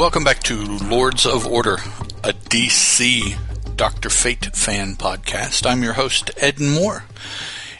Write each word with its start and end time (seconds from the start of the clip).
welcome 0.00 0.24
back 0.24 0.42
to 0.42 0.56
Lords 0.56 1.26
of 1.26 1.46
Order, 1.46 1.74
a 2.24 2.32
DC 2.32 3.36
Dr. 3.76 4.08
Fate 4.08 4.56
fan 4.56 4.94
podcast. 4.96 5.70
I'm 5.70 5.82
your 5.82 5.92
host, 5.92 6.30
Ed 6.38 6.58
Moore. 6.58 7.04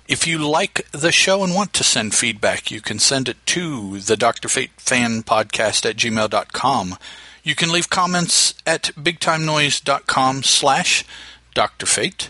If 0.07 0.27
you 0.27 0.37
like 0.37 0.87
the 0.93 1.13
show 1.13 1.43
and 1.43 1.55
want 1.55 1.73
to 1.73 1.83
send 1.83 2.15
feedback, 2.15 2.71
you 2.71 2.83
can 2.83 2.99
send 2.99 3.31
it 3.31 3.39
to 3.47 4.01
the 4.01 4.19
Dr. 4.19 4.49
Fate 4.49 4.73
fan 4.77 5.23
podcast 5.23 5.89
at 5.89 5.97
gmail.com. 5.97 6.99
You 7.43 7.55
can 7.55 7.73
leave 7.73 7.89
comments 7.89 8.53
at 8.67 8.91
bigtimenoise.com 8.99 10.43
slash 10.43 11.07
Dr. 11.55 11.87
Fate, 11.87 12.29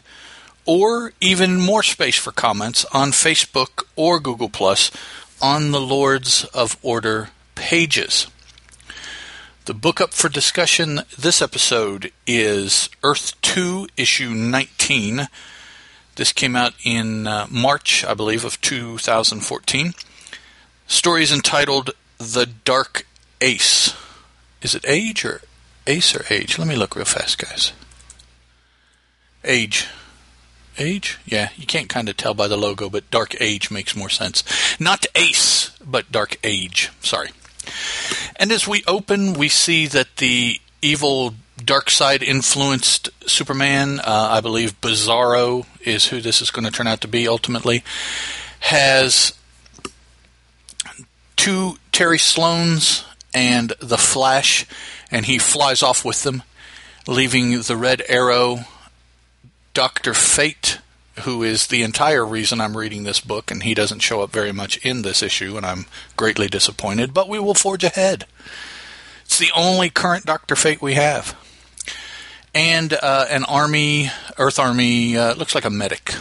or 0.66 1.14
even 1.20 1.60
more 1.60 1.82
space 1.82 2.16
for 2.16 2.30
comments 2.30 2.84
on 2.92 3.10
Facebook 3.10 3.82
or 3.96 4.20
Google 4.20 4.50
Plus 4.50 4.92
on 5.42 5.72
the 5.72 5.80
Lords 5.80 6.44
of 6.54 6.76
Order 6.80 7.30
pages. 7.56 8.28
The 9.70 9.74
book 9.74 10.00
up 10.00 10.12
for 10.12 10.28
discussion 10.28 11.02
this 11.16 11.40
episode 11.40 12.10
is 12.26 12.90
Earth 13.04 13.40
2, 13.42 13.86
issue 13.96 14.30
19. 14.30 15.28
This 16.16 16.32
came 16.32 16.56
out 16.56 16.74
in 16.82 17.28
uh, 17.28 17.46
March, 17.48 18.04
I 18.04 18.14
believe, 18.14 18.44
of 18.44 18.60
2014. 18.62 19.94
Story 20.88 21.22
is 21.22 21.30
entitled 21.30 21.90
The 22.18 22.46
Dark 22.64 23.06
Ace. 23.40 23.94
Is 24.60 24.74
it 24.74 24.84
age 24.88 25.24
or 25.24 25.40
ace 25.86 26.16
or 26.16 26.24
age? 26.30 26.58
Let 26.58 26.66
me 26.66 26.74
look 26.74 26.96
real 26.96 27.04
fast, 27.04 27.38
guys. 27.38 27.72
Age. 29.44 29.86
Age? 30.78 31.20
Yeah, 31.24 31.50
you 31.54 31.66
can't 31.66 31.88
kind 31.88 32.08
of 32.08 32.16
tell 32.16 32.34
by 32.34 32.48
the 32.48 32.56
logo, 32.56 32.90
but 32.90 33.08
Dark 33.12 33.40
Age 33.40 33.70
makes 33.70 33.94
more 33.94 34.10
sense. 34.10 34.42
Not 34.80 35.06
Ace, 35.14 35.70
but 35.78 36.10
Dark 36.10 36.38
Age. 36.42 36.90
Sorry. 37.02 37.28
And 38.40 38.50
as 38.52 38.66
we 38.66 38.82
open, 38.86 39.34
we 39.34 39.50
see 39.50 39.86
that 39.88 40.16
the 40.16 40.58
evil 40.80 41.34
dark 41.62 41.90
side 41.90 42.22
influenced 42.22 43.10
Superman, 43.28 44.00
uh, 44.00 44.28
I 44.30 44.40
believe 44.40 44.80
Bizarro 44.80 45.66
is 45.82 46.06
who 46.06 46.22
this 46.22 46.40
is 46.40 46.50
going 46.50 46.64
to 46.64 46.70
turn 46.70 46.86
out 46.86 47.02
to 47.02 47.08
be 47.08 47.28
ultimately, 47.28 47.84
has 48.60 49.34
two 51.36 51.76
Terry 51.92 52.16
Sloans 52.16 53.04
and 53.34 53.74
the 53.78 53.98
Flash, 53.98 54.64
and 55.10 55.26
he 55.26 55.36
flies 55.36 55.82
off 55.82 56.02
with 56.02 56.22
them, 56.22 56.42
leaving 57.06 57.60
the 57.60 57.76
Red 57.76 58.02
Arrow, 58.08 58.60
Dr. 59.74 60.14
Fate, 60.14 60.78
who 61.20 61.42
is 61.42 61.66
the 61.66 61.82
entire 61.82 62.24
reason 62.24 62.60
I'm 62.60 62.76
reading 62.76 63.02
this 63.02 63.20
book, 63.20 63.50
and 63.50 63.62
he 63.62 63.74
doesn't 63.74 64.00
show 64.00 64.22
up 64.22 64.30
very 64.30 64.52
much 64.52 64.78
in 64.78 65.02
this 65.02 65.22
issue, 65.22 65.56
and 65.56 65.66
I'm 65.66 65.86
greatly 66.16 66.48
disappointed, 66.48 67.12
but 67.12 67.28
we 67.28 67.38
will 67.38 67.54
forge 67.54 67.84
ahead. 67.84 68.26
It's 69.24 69.38
the 69.38 69.50
only 69.56 69.90
current 69.90 70.24
Dr. 70.24 70.56
Fate 70.56 70.82
we 70.82 70.94
have. 70.94 71.36
And 72.54 72.92
uh, 72.94 73.26
an 73.30 73.44
army, 73.44 74.10
Earth 74.38 74.58
Army, 74.58 75.16
uh, 75.16 75.34
looks 75.34 75.54
like 75.54 75.64
a 75.64 75.70
medic. 75.70 76.14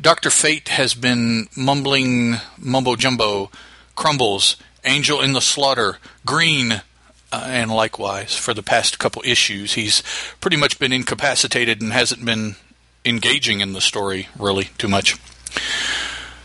Dr. 0.00 0.30
Fate 0.30 0.68
has 0.68 0.94
been 0.94 1.48
mumbling 1.56 2.36
mumbo 2.58 2.96
jumbo, 2.96 3.50
crumbles, 3.94 4.56
angel 4.84 5.20
in 5.20 5.32
the 5.32 5.40
slaughter, 5.40 5.98
green, 6.24 6.82
uh, 7.32 7.44
and 7.48 7.70
likewise 7.70 8.36
for 8.36 8.54
the 8.54 8.62
past 8.62 8.98
couple 8.98 9.22
issues. 9.24 9.74
He's 9.74 10.02
pretty 10.40 10.56
much 10.56 10.78
been 10.78 10.92
incapacitated 10.92 11.82
and 11.82 11.92
hasn't 11.92 12.24
been 12.24 12.56
engaging 13.06 13.60
in 13.60 13.72
the 13.72 13.80
story 13.80 14.28
really 14.38 14.64
too 14.76 14.88
much. 14.88 15.16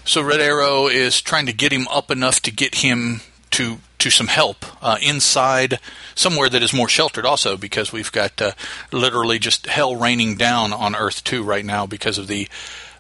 So 0.06 0.22
Red 0.22 0.40
Arrow 0.40 0.88
is 0.88 1.22
trying 1.22 1.46
to 1.48 1.54
get 1.54 1.72
him 1.72 1.88
up 1.90 2.12
enough 2.12 2.42
to 2.44 2.52
get 2.52 2.76
him 2.76 3.22
to 3.52 3.80
to 4.00 4.10
some 4.10 4.28
help 4.28 4.66
uh, 4.84 4.98
inside 5.02 5.80
somewhere 6.16 6.50
that 6.50 6.64
is 6.64 6.74
more 6.74 6.90
sheltered 6.90 7.26
also 7.26 7.56
because 7.56 7.92
we've 7.92 8.12
got 8.12 8.42
uh, 8.42 8.52
literally 8.92 9.38
just 9.38 9.68
hell 9.68 9.96
raining 9.96 10.36
down 10.36 10.74
on 10.74 10.96
earth 10.96 11.24
too 11.24 11.44
right 11.44 11.64
now 11.64 11.86
because 11.86 12.18
of 12.18 12.28
the 12.28 12.48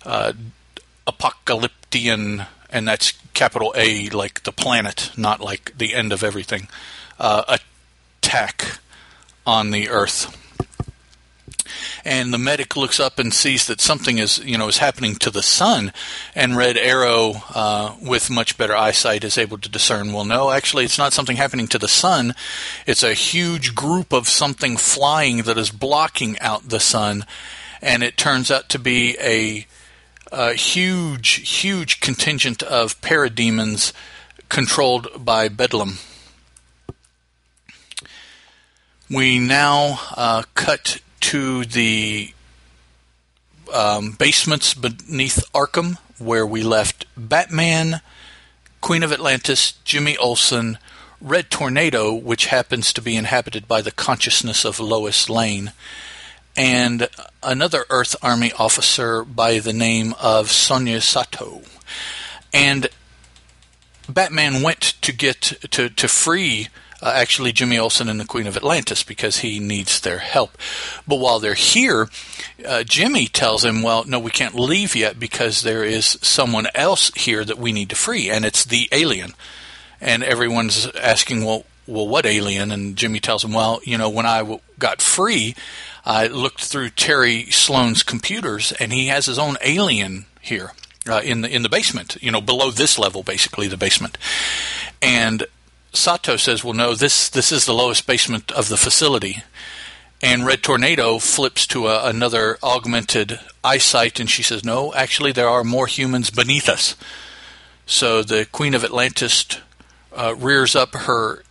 uh, 0.05 0.33
Apokoliptian 1.07 2.45
and 2.69 2.87
that's 2.87 3.13
capital 3.33 3.73
a 3.75 4.09
like 4.09 4.43
the 4.43 4.51
planet 4.51 5.11
not 5.17 5.39
like 5.39 5.75
the 5.75 5.95
end 5.95 6.13
of 6.13 6.23
everything 6.23 6.67
uh, 7.19 7.57
attack 8.21 8.79
on 9.45 9.71
the 9.71 9.89
earth 9.89 10.37
and 12.03 12.33
the 12.33 12.37
medic 12.37 12.75
looks 12.75 12.99
up 12.99 13.19
and 13.19 13.33
sees 13.33 13.67
that 13.67 13.81
something 13.81 14.17
is 14.17 14.39
you 14.39 14.57
know 14.57 14.67
is 14.67 14.77
happening 14.77 15.15
to 15.15 15.29
the 15.29 15.43
sun 15.43 15.91
and 16.35 16.57
red 16.57 16.77
arrow 16.77 17.33
uh, 17.53 17.95
with 18.01 18.29
much 18.29 18.57
better 18.57 18.75
eyesight 18.75 19.23
is 19.23 19.37
able 19.37 19.57
to 19.57 19.69
discern 19.69 20.13
well 20.13 20.25
no 20.25 20.51
actually 20.51 20.85
it's 20.85 20.97
not 20.97 21.13
something 21.13 21.37
happening 21.37 21.67
to 21.67 21.79
the 21.79 21.87
sun. 21.87 22.33
It's 22.85 23.03
a 23.03 23.13
huge 23.13 23.75
group 23.75 24.13
of 24.13 24.27
something 24.27 24.77
flying 24.77 25.43
that 25.43 25.57
is 25.57 25.71
blocking 25.71 26.39
out 26.39 26.69
the 26.69 26.79
sun 26.79 27.25
and 27.81 28.03
it 28.03 28.17
turns 28.17 28.51
out 28.51 28.69
to 28.69 28.79
be 28.79 29.17
a, 29.19 29.65
a 30.31 30.53
huge 30.53 31.59
huge 31.61 31.99
contingent 31.99 32.61
of 32.63 32.99
parademons 33.01 33.93
controlled 34.49 35.07
by 35.17 35.47
bedlam. 35.47 35.97
We 39.09 39.39
now 39.39 39.99
uh, 40.15 40.43
cut 40.55 41.01
to 41.31 41.63
the 41.63 42.33
um, 43.73 44.11
basements 44.11 44.73
beneath 44.73 45.49
Arkham, 45.53 45.97
where 46.19 46.45
we 46.45 46.61
left 46.61 47.05
Batman, 47.15 48.01
Queen 48.81 49.01
of 49.01 49.13
Atlantis, 49.13 49.75
Jimmy 49.85 50.17
Olsen, 50.17 50.77
Red 51.21 51.49
Tornado, 51.49 52.13
which 52.13 52.47
happens 52.47 52.91
to 52.91 53.01
be 53.01 53.15
inhabited 53.15 53.65
by 53.65 53.81
the 53.81 53.93
consciousness 53.93 54.65
of 54.65 54.81
Lois 54.81 55.29
Lane, 55.29 55.71
and 56.57 57.07
another 57.41 57.85
Earth 57.89 58.13
Army 58.21 58.51
officer 58.59 59.23
by 59.23 59.59
the 59.59 59.71
name 59.71 60.13
of 60.19 60.51
Sonia 60.51 60.99
Sato. 60.99 61.61
And 62.51 62.87
Batman 64.09 64.63
went 64.63 64.81
to 65.01 65.13
get 65.13 65.39
to, 65.71 65.89
to 65.89 66.07
free 66.09 66.67
uh, 67.01 67.11
actually 67.15 67.51
Jimmy 67.51 67.77
Olsen 67.77 68.09
and 68.09 68.19
the 68.19 68.25
Queen 68.25 68.47
of 68.47 68.55
Atlantis 68.55 69.03
because 69.03 69.39
he 69.39 69.59
needs 69.59 69.99
their 69.99 70.19
help. 70.19 70.57
But 71.07 71.17
while 71.17 71.39
they're 71.39 71.53
here, 71.55 72.09
uh, 72.65 72.83
Jimmy 72.83 73.27
tells 73.27 73.65
him, 73.65 73.81
"Well, 73.81 74.03
no, 74.05 74.19
we 74.19 74.31
can't 74.31 74.55
leave 74.55 74.95
yet 74.95 75.19
because 75.19 75.61
there 75.61 75.83
is 75.83 76.17
someone 76.21 76.67
else 76.75 77.11
here 77.15 77.43
that 77.43 77.57
we 77.57 77.71
need 77.71 77.89
to 77.89 77.95
free, 77.95 78.29
and 78.29 78.45
it's 78.45 78.63
the 78.63 78.87
alien." 78.91 79.33
And 79.99 80.23
everyone's 80.23 80.87
asking, 80.95 81.43
"Well, 81.43 81.65
well, 81.87 82.07
what 82.07 82.25
alien?" 82.25 82.71
And 82.71 82.95
Jimmy 82.95 83.19
tells 83.19 83.43
him, 83.43 83.53
"Well, 83.53 83.81
you 83.83 83.97
know, 83.97 84.09
when 84.09 84.25
I 84.25 84.39
w- 84.39 84.59
got 84.77 85.01
free, 85.01 85.55
I 86.05 86.27
looked 86.27 86.63
through 86.63 86.91
Terry 86.91 87.49
Sloan's 87.51 88.03
computers, 88.03 88.71
and 88.73 88.93
he 88.93 89.07
has 89.07 89.25
his 89.25 89.39
own 89.39 89.57
alien 89.61 90.25
here." 90.41 90.73
Uh, 91.09 91.19
in 91.23 91.41
the 91.41 91.49
in 91.49 91.63
the 91.63 91.69
basement, 91.69 92.15
you 92.21 92.29
know, 92.29 92.39
below 92.39 92.69
this 92.69 92.99
level, 92.99 93.23
basically 93.23 93.67
the 93.67 93.75
basement, 93.75 94.19
and 95.01 95.47
Sato 95.93 96.37
says, 96.37 96.63
"Well, 96.63 96.73
no, 96.73 96.95
this 96.95 97.29
this 97.29 97.51
is 97.51 97.65
the 97.65 97.73
lowest 97.73 98.07
basement 98.07 98.51
of 98.51 98.69
the 98.69 98.77
facility." 98.77 99.43
And 100.23 100.45
Red 100.45 100.61
Tornado 100.61 101.17
flips 101.17 101.65
to 101.67 101.87
a, 101.87 102.07
another 102.07 102.59
augmented 102.61 103.39
eyesight, 103.63 104.19
and 104.19 104.29
she 104.29 104.43
says, 104.43 104.63
"No, 104.63 104.93
actually, 104.93 105.31
there 105.31 105.49
are 105.49 105.63
more 105.63 105.87
humans 105.87 106.29
beneath 106.29 106.69
us." 106.69 106.95
So 107.85 108.23
the 108.23 108.45
Queen 108.45 108.73
of 108.73 108.83
Atlantis 108.83 109.45
uh, 110.15 110.35
rears 110.35 110.75
up 110.75 110.93
her 110.93 111.43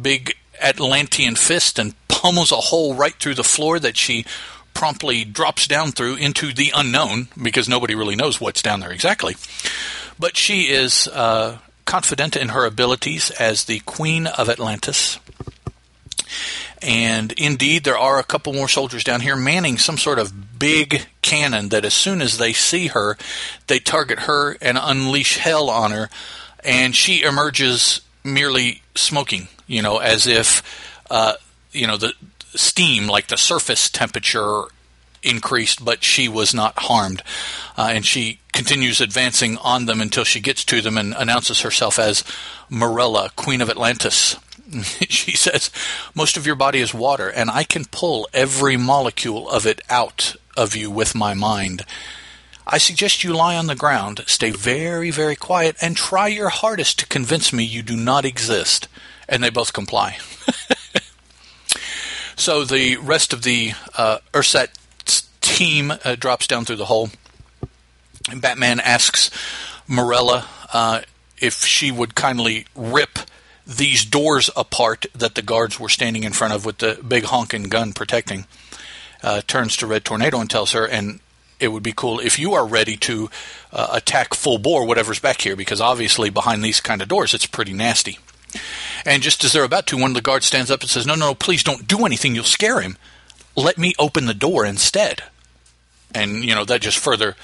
big 0.00 0.34
Atlantean 0.60 1.36
fist 1.36 1.78
and 1.78 1.94
pummels 2.08 2.52
a 2.52 2.56
hole 2.56 2.94
right 2.94 3.14
through 3.14 3.34
the 3.34 3.44
floor 3.44 3.78
that 3.78 3.96
she 3.96 4.24
promptly 4.72 5.24
drops 5.24 5.66
down 5.66 5.92
through 5.92 6.16
into 6.16 6.52
the 6.52 6.72
unknown 6.74 7.28
because 7.40 7.68
nobody 7.68 7.94
really 7.94 8.16
knows 8.16 8.40
what's 8.40 8.62
down 8.62 8.80
there 8.80 8.90
exactly. 8.90 9.36
But 10.18 10.36
she 10.36 10.62
is 10.62 11.08
uh, 11.08 11.58
confident 11.84 12.36
in 12.36 12.50
her 12.50 12.64
abilities 12.64 13.30
as 13.32 13.64
the 13.64 13.80
Queen 13.80 14.26
of 14.26 14.48
Atlantis. 14.48 15.18
And 16.82 17.32
indeed, 17.32 17.84
there 17.84 17.96
are 17.96 18.18
a 18.18 18.24
couple 18.24 18.52
more 18.52 18.68
soldiers 18.68 19.04
down 19.04 19.20
here 19.20 19.36
manning 19.36 19.78
some 19.78 19.96
sort 19.96 20.18
of 20.18 20.58
big 20.58 21.06
cannon 21.22 21.70
that 21.70 21.84
as 21.84 21.94
soon 21.94 22.20
as 22.20 22.38
they 22.38 22.52
see 22.52 22.88
her, 22.88 23.16
they 23.68 23.78
target 23.78 24.20
her 24.20 24.56
and 24.60 24.78
unleash 24.80 25.38
hell 25.38 25.70
on 25.70 25.92
her. 25.92 26.10
And 26.62 26.94
she 26.94 27.22
emerges 27.22 28.02
merely 28.22 28.82
smoking, 28.94 29.48
you 29.66 29.82
know, 29.82 29.98
as 29.98 30.26
if, 30.26 30.62
uh, 31.10 31.34
you 31.72 31.86
know, 31.86 31.96
the 31.96 32.12
steam, 32.54 33.06
like 33.06 33.28
the 33.28 33.36
surface 33.36 33.88
temperature 33.88 34.64
increased, 35.24 35.84
but 35.84 36.04
she 36.04 36.28
was 36.28 36.54
not 36.54 36.78
harmed. 36.78 37.22
Uh, 37.76 37.90
and 37.94 38.04
she 38.04 38.40
continues 38.52 39.00
advancing 39.00 39.56
on 39.58 39.86
them 39.86 40.00
until 40.00 40.24
she 40.24 40.40
gets 40.40 40.64
to 40.64 40.80
them 40.80 40.96
and 40.96 41.14
announces 41.14 41.60
herself 41.60 41.98
as 41.98 42.24
Marella, 42.70 43.34
Queen 43.36 43.60
of 43.60 43.70
Atlantis. 43.70 44.36
she 45.08 45.36
says, 45.36 45.70
Most 46.14 46.36
of 46.36 46.46
your 46.46 46.56
body 46.56 46.80
is 46.80 46.94
water, 46.94 47.28
and 47.28 47.50
I 47.50 47.64
can 47.64 47.84
pull 47.84 48.28
every 48.32 48.76
molecule 48.76 49.48
of 49.48 49.66
it 49.66 49.80
out 49.88 50.36
of 50.56 50.76
you 50.76 50.90
with 50.90 51.14
my 51.14 51.34
mind. 51.34 51.84
I 52.66 52.78
suggest 52.78 53.24
you 53.24 53.34
lie 53.34 53.56
on 53.56 53.66
the 53.66 53.74
ground, 53.74 54.24
stay 54.26 54.50
very, 54.50 55.10
very 55.10 55.36
quiet, 55.36 55.76
and 55.82 55.96
try 55.96 56.28
your 56.28 56.48
hardest 56.48 56.98
to 57.00 57.06
convince 57.06 57.52
me 57.52 57.62
you 57.62 57.82
do 57.82 57.96
not 57.96 58.24
exist. 58.24 58.88
And 59.28 59.42
they 59.42 59.50
both 59.50 59.72
comply. 59.72 60.18
So 62.36 62.64
the 62.64 62.96
rest 62.96 63.32
of 63.32 63.42
the 63.42 63.72
uh, 63.96 64.18
Ursat 64.32 64.68
team 65.44 65.92
uh, 66.04 66.16
drops 66.16 66.46
down 66.46 66.64
through 66.64 66.76
the 66.76 66.86
hole. 66.86 67.10
And 68.30 68.40
Batman 68.40 68.80
asks 68.80 69.30
Marella 69.88 70.46
uh, 70.72 71.02
if 71.38 71.64
she 71.64 71.92
would 71.92 72.14
kindly 72.14 72.66
rip 72.74 73.18
these 73.66 74.04
doors 74.04 74.50
apart 74.56 75.06
that 75.14 75.34
the 75.34 75.42
guards 75.42 75.78
were 75.78 75.88
standing 75.88 76.24
in 76.24 76.32
front 76.32 76.54
of 76.54 76.64
with 76.64 76.78
the 76.78 77.00
big 77.06 77.24
honking 77.24 77.64
gun 77.64 77.92
protecting. 77.92 78.46
Uh, 79.22 79.40
turns 79.46 79.76
to 79.76 79.86
Red 79.86 80.04
Tornado 80.04 80.38
and 80.38 80.50
tells 80.50 80.72
her, 80.72 80.86
and 80.86 81.20
it 81.58 81.68
would 81.68 81.82
be 81.82 81.94
cool 81.94 82.20
if 82.20 82.38
you 82.38 82.52
are 82.52 82.66
ready 82.66 82.96
to 82.96 83.30
uh, 83.72 83.88
attack 83.92 84.34
full 84.34 84.58
bore 84.58 84.86
whatever's 84.86 85.18
back 85.18 85.40
here, 85.40 85.56
because 85.56 85.80
obviously 85.80 86.28
behind 86.28 86.62
these 86.62 86.80
kind 86.80 87.00
of 87.00 87.08
doors 87.08 87.32
it's 87.32 87.46
pretty 87.46 87.72
nasty. 87.72 88.18
And 89.06 89.22
just 89.22 89.44
as 89.44 89.52
they're 89.52 89.64
about 89.64 89.86
to, 89.88 89.96
one 89.96 90.10
of 90.10 90.14
the 90.14 90.22
guards 90.22 90.46
stands 90.46 90.70
up 90.70 90.80
and 90.80 90.90
says, 90.90 91.06
No, 91.06 91.14
no, 91.14 91.28
no, 91.28 91.34
please 91.34 91.62
don't 91.62 91.88
do 91.88 92.04
anything. 92.04 92.34
You'll 92.34 92.44
scare 92.44 92.80
him. 92.80 92.96
Let 93.56 93.78
me 93.78 93.94
open 93.98 94.26
the 94.26 94.34
door 94.34 94.64
instead. 94.66 95.22
And, 96.14 96.44
you 96.44 96.54
know, 96.54 96.64
that 96.64 96.80
just 96.80 96.98
further 96.98 97.36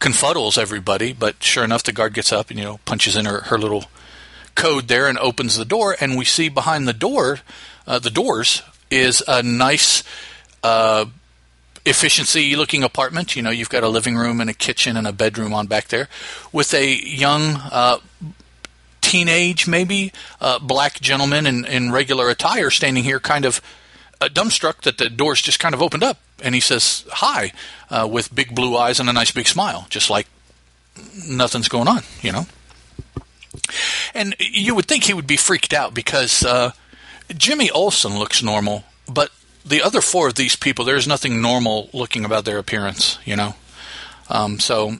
confuddles 0.00 0.58
everybody. 0.58 1.12
But 1.12 1.42
sure 1.42 1.64
enough, 1.64 1.82
the 1.82 1.92
guard 1.92 2.14
gets 2.14 2.32
up 2.32 2.50
and, 2.50 2.58
you 2.58 2.64
know, 2.64 2.80
punches 2.84 3.16
in 3.16 3.26
her, 3.26 3.42
her 3.42 3.58
little 3.58 3.84
code 4.54 4.88
there 4.88 5.06
and 5.06 5.18
opens 5.18 5.56
the 5.56 5.64
door. 5.64 5.96
And 6.00 6.16
we 6.16 6.24
see 6.24 6.48
behind 6.48 6.88
the 6.88 6.92
door, 6.92 7.40
uh, 7.86 7.98
the 7.98 8.10
doors, 8.10 8.62
is 8.90 9.22
a 9.28 9.42
nice, 9.42 10.02
uh, 10.62 11.06
efficiency 11.86 12.56
looking 12.56 12.82
apartment. 12.82 13.36
You 13.36 13.42
know, 13.42 13.50
you've 13.50 13.70
got 13.70 13.82
a 13.82 13.88
living 13.88 14.16
room 14.16 14.40
and 14.40 14.50
a 14.50 14.54
kitchen 14.54 14.96
and 14.96 15.06
a 15.06 15.12
bedroom 15.12 15.54
on 15.54 15.66
back 15.66 15.88
there 15.88 16.08
with 16.52 16.74
a 16.74 16.94
young, 16.94 17.56
uh, 17.70 17.98
teenage, 19.00 19.66
maybe, 19.66 20.12
uh, 20.40 20.58
black 20.58 21.00
gentleman 21.00 21.46
in, 21.46 21.64
in 21.64 21.90
regular 21.90 22.28
attire 22.28 22.70
standing 22.70 23.04
here, 23.04 23.18
kind 23.18 23.44
of 23.44 23.60
dumbstruck 24.28 24.82
that 24.82 24.98
the 24.98 25.08
doors 25.08 25.40
just 25.40 25.60
kind 25.60 25.74
of 25.74 25.82
opened 25.82 26.02
up. 26.02 26.18
And 26.42 26.54
he 26.54 26.60
says, 26.60 27.04
Hi, 27.10 27.52
uh, 27.90 28.08
with 28.10 28.34
big 28.34 28.54
blue 28.54 28.76
eyes 28.76 29.00
and 29.00 29.08
a 29.08 29.12
nice 29.12 29.30
big 29.30 29.46
smile, 29.46 29.86
just 29.88 30.10
like 30.10 30.26
nothing's 31.26 31.68
going 31.68 31.88
on, 31.88 32.02
you 32.22 32.32
know? 32.32 32.46
And 34.14 34.34
you 34.38 34.74
would 34.74 34.86
think 34.86 35.04
he 35.04 35.14
would 35.14 35.26
be 35.26 35.36
freaked 35.36 35.72
out 35.72 35.94
because 35.94 36.44
uh, 36.44 36.72
Jimmy 37.36 37.70
Olsen 37.70 38.18
looks 38.18 38.42
normal, 38.42 38.84
but 39.06 39.30
the 39.64 39.82
other 39.82 40.00
four 40.00 40.28
of 40.28 40.34
these 40.34 40.56
people, 40.56 40.84
there's 40.84 41.08
nothing 41.08 41.40
normal 41.40 41.88
looking 41.92 42.24
about 42.24 42.44
their 42.44 42.58
appearance, 42.58 43.18
you 43.24 43.36
know? 43.36 43.54
Um, 44.28 44.60
so 44.60 44.96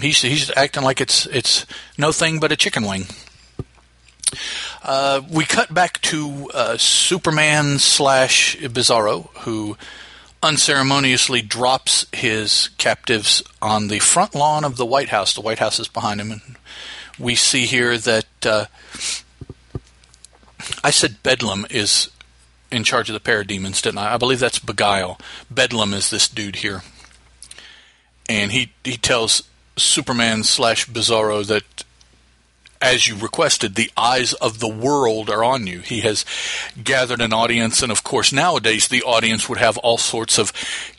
he's, 0.00 0.22
he's 0.22 0.50
acting 0.56 0.82
like 0.82 1.00
it's, 1.00 1.26
it's 1.26 1.66
no 1.96 2.12
thing 2.12 2.40
but 2.40 2.52
a 2.52 2.56
chicken 2.56 2.84
wing. 2.86 3.06
Uh, 4.82 5.22
we 5.30 5.44
cut 5.44 5.72
back 5.72 6.00
to 6.02 6.50
uh, 6.54 6.76
Superman 6.76 7.78
slash 7.78 8.56
Bizarro, 8.56 9.28
who 9.38 9.76
unceremoniously 10.42 11.40
drops 11.40 12.06
his 12.12 12.70
captives 12.78 13.42
on 13.60 13.88
the 13.88 14.00
front 14.00 14.34
lawn 14.34 14.64
of 14.64 14.76
the 14.76 14.86
White 14.86 15.10
House. 15.10 15.34
The 15.34 15.40
White 15.40 15.60
House 15.60 15.78
is 15.78 15.88
behind 15.88 16.20
him, 16.20 16.32
and 16.32 16.56
we 17.18 17.34
see 17.34 17.66
here 17.66 17.96
that 17.96 18.26
uh, 18.44 18.66
I 20.82 20.90
said 20.90 21.22
Bedlam 21.22 21.66
is 21.70 22.10
in 22.70 22.84
charge 22.84 23.08
of 23.08 23.14
the 23.14 23.20
parademons, 23.20 23.82
didn't 23.82 23.98
I? 23.98 24.14
I 24.14 24.16
believe 24.16 24.40
that's 24.40 24.58
Beguile. 24.58 25.18
Bedlam 25.50 25.94
is 25.94 26.10
this 26.10 26.28
dude 26.28 26.56
here, 26.56 26.82
and 28.28 28.50
he 28.50 28.72
he 28.82 28.96
tells 28.96 29.44
Superman 29.76 30.42
slash 30.42 30.88
Bizarro 30.88 31.46
that 31.46 31.84
as 32.82 33.06
you 33.06 33.16
requested, 33.16 33.74
the 33.74 33.90
eyes 33.96 34.32
of 34.34 34.58
the 34.58 34.68
world 34.68 35.30
are 35.30 35.44
on 35.44 35.66
you. 35.66 35.78
He 35.78 36.00
has 36.00 36.24
gathered 36.82 37.20
an 37.20 37.32
audience, 37.32 37.82
and 37.82 37.92
of 37.92 38.02
course, 38.02 38.32
nowadays 38.32 38.88
the 38.88 39.04
audience 39.04 39.48
would 39.48 39.58
have 39.58 39.78
all 39.78 39.98
sorts 39.98 40.38
of 40.38 40.52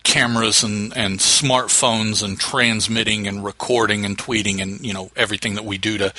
cameras 0.04 0.64
and, 0.64 0.96
and 0.96 1.20
smartphones 1.20 2.24
and 2.24 2.40
transmitting 2.40 3.28
and 3.28 3.44
recording 3.44 4.06
and 4.06 4.18
tweeting 4.18 4.62
and 4.62 4.86
you 4.86 4.94
know 4.94 5.12
everything 5.16 5.56
that 5.56 5.66
we 5.66 5.78
do 5.78 5.98
to 5.98 6.14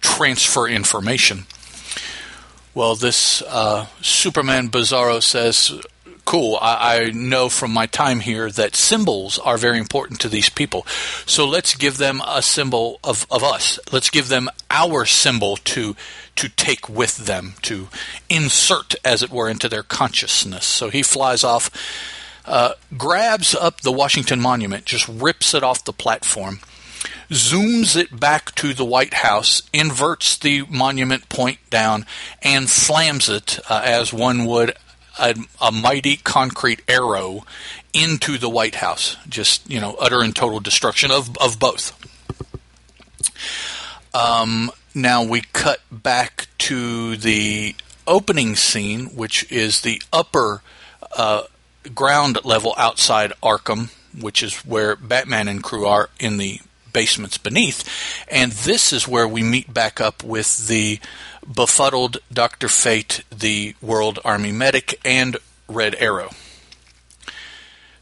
transfer 0.00 0.66
information. 0.66 1.46
Well, 2.74 2.96
this 2.96 3.40
uh, 3.42 3.86
Superman 4.02 4.68
Bizarro 4.68 5.22
says 5.22 5.80
cool. 6.24 6.58
I, 6.60 6.98
I, 6.98 7.10
know 7.10 7.48
from 7.48 7.72
my 7.72 7.86
time 7.86 8.20
here 8.20 8.50
that 8.50 8.76
symbols 8.76 9.38
are 9.38 9.56
very 9.56 9.78
important 9.78 10.20
to 10.20 10.28
these 10.28 10.48
people. 10.48 10.86
So 11.26 11.46
let's 11.46 11.74
give 11.74 11.98
them 11.98 12.22
a 12.26 12.42
symbol 12.42 12.98
of, 13.04 13.26
of 13.30 13.42
us. 13.42 13.78
Let's 13.92 14.10
give 14.10 14.28
them 14.28 14.48
our 14.70 15.04
symbol 15.04 15.56
to 15.56 15.96
to 16.36 16.48
take 16.48 16.88
with 16.88 17.18
them, 17.18 17.54
to 17.62 17.88
insert, 18.28 18.96
as 19.04 19.22
it 19.22 19.30
were, 19.30 19.48
into 19.48 19.68
their 19.68 19.82
consciousness. 19.82 20.66
So 20.66 20.90
he 20.90 21.02
flies 21.02 21.44
off, 21.44 21.70
uh, 22.44 22.72
grabs 22.96 23.54
up 23.54 23.82
the 23.82 23.92
Washington 23.92 24.40
Monument, 24.40 24.84
just 24.84 25.08
rips 25.08 25.54
it 25.54 25.62
off 25.62 25.84
the 25.84 25.92
platform. 25.92 26.58
Zooms 27.30 27.96
it 27.96 28.18
back 28.18 28.54
to 28.56 28.74
the 28.74 28.84
White 28.84 29.14
House, 29.14 29.62
inverts 29.72 30.36
the 30.36 30.62
monument 30.68 31.28
point 31.28 31.58
down, 31.70 32.04
and 32.42 32.68
slams 32.68 33.28
it 33.28 33.58
uh, 33.70 33.82
as 33.84 34.12
one 34.12 34.44
would 34.44 34.74
a, 35.18 35.34
a 35.60 35.72
mighty 35.72 36.16
concrete 36.16 36.82
arrow 36.88 37.44
into 37.92 38.38
the 38.38 38.48
White 38.48 38.76
House. 38.76 39.16
Just, 39.28 39.68
you 39.70 39.80
know, 39.80 39.94
utter 40.00 40.22
and 40.22 40.34
total 40.34 40.60
destruction 40.60 41.10
of, 41.10 41.36
of 41.38 41.58
both. 41.58 41.92
Um, 44.14 44.70
now 44.94 45.24
we 45.24 45.42
cut 45.52 45.80
back 45.90 46.46
to 46.58 47.16
the 47.16 47.74
opening 48.06 48.54
scene, 48.54 49.06
which 49.06 49.50
is 49.50 49.80
the 49.80 50.00
upper 50.12 50.62
uh, 51.16 51.44
ground 51.94 52.38
level 52.44 52.74
outside 52.76 53.32
Arkham, 53.42 53.90
which 54.20 54.42
is 54.42 54.54
where 54.64 54.96
Batman 54.96 55.48
and 55.48 55.62
crew 55.62 55.86
are 55.86 56.10
in 56.20 56.36
the 56.36 56.60
basements 56.92 57.38
beneath. 57.38 57.84
And 58.28 58.52
this 58.52 58.92
is 58.92 59.08
where 59.08 59.26
we 59.26 59.42
meet 59.42 59.74
back 59.74 60.00
up 60.00 60.22
with 60.22 60.68
the 60.68 61.00
befuddled 61.52 62.18
Dr. 62.32 62.68
Fate, 62.68 63.22
the 63.30 63.74
World 63.80 64.18
Army 64.24 64.52
medic, 64.52 65.00
and 65.04 65.36
Red 65.68 65.94
Arrow. 65.96 66.30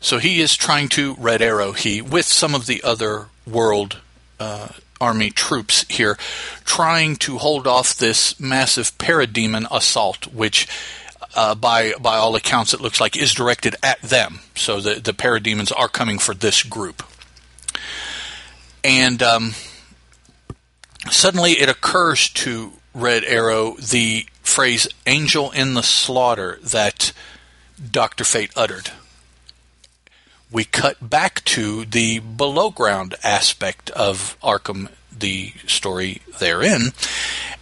So 0.01 0.19
he 0.19 0.41
is 0.41 0.57
trying 0.57 0.89
to 0.91 1.15
Red 1.15 1.41
Arrow, 1.41 1.73
he, 1.73 2.03
with 2.03 2.27
some 2.27 2.55
of 2.55 2.67
the 2.67 2.83
other 2.83 3.29
World 3.47 3.99
uh, 4.41 4.69
Army 5.01 5.31
troops 5.31 5.85
here, 5.89 6.17
trying 6.65 7.17
to 7.17 7.39
hold 7.39 7.67
off 7.67 7.97
this 7.97 8.39
massive 8.41 8.97
parademon 8.99 9.67
assault, 9.71 10.33
which 10.33 10.67
uh, 11.35 11.55
by 11.55 11.93
by 12.01 12.17
all 12.17 12.35
accounts, 12.37 12.75
it 12.75 12.81
looks 12.81 13.01
like 13.01 13.17
is 13.17 13.33
directed 13.33 13.75
at 13.83 14.01
them. 14.03 14.41
So 14.55 14.81
the 14.81 14.95
the 15.01 15.13
parademons 15.13 15.73
are 15.77 15.89
coming 15.89 16.19
for 16.19 16.35
this 16.35 16.63
group, 16.63 17.03
and 18.85 19.23
um, 19.23 19.55
suddenly 21.11 21.53
it 21.53 21.69
occurs 21.69 22.29
to 22.31 22.73
Red 22.95 23.25
Arrow 23.25 23.75
the 23.77 24.27
phrase 24.43 24.87
angel 25.07 25.51
in 25.51 25.75
the 25.75 25.83
slaughter 25.83 26.59
that 26.63 27.13
Dr. 27.91 28.25
Fate 28.25 28.53
uttered. 28.55 28.91
We 30.51 30.65
cut 30.65 31.09
back 31.09 31.43
to 31.47 31.87
the 31.87 32.19
below 32.19 32.71
ground 32.71 33.15
aspect 33.23 33.89
of 33.91 34.37
Arkham, 34.43 34.91
the 35.11 35.55
story 35.67 36.21
therein, 36.39 36.93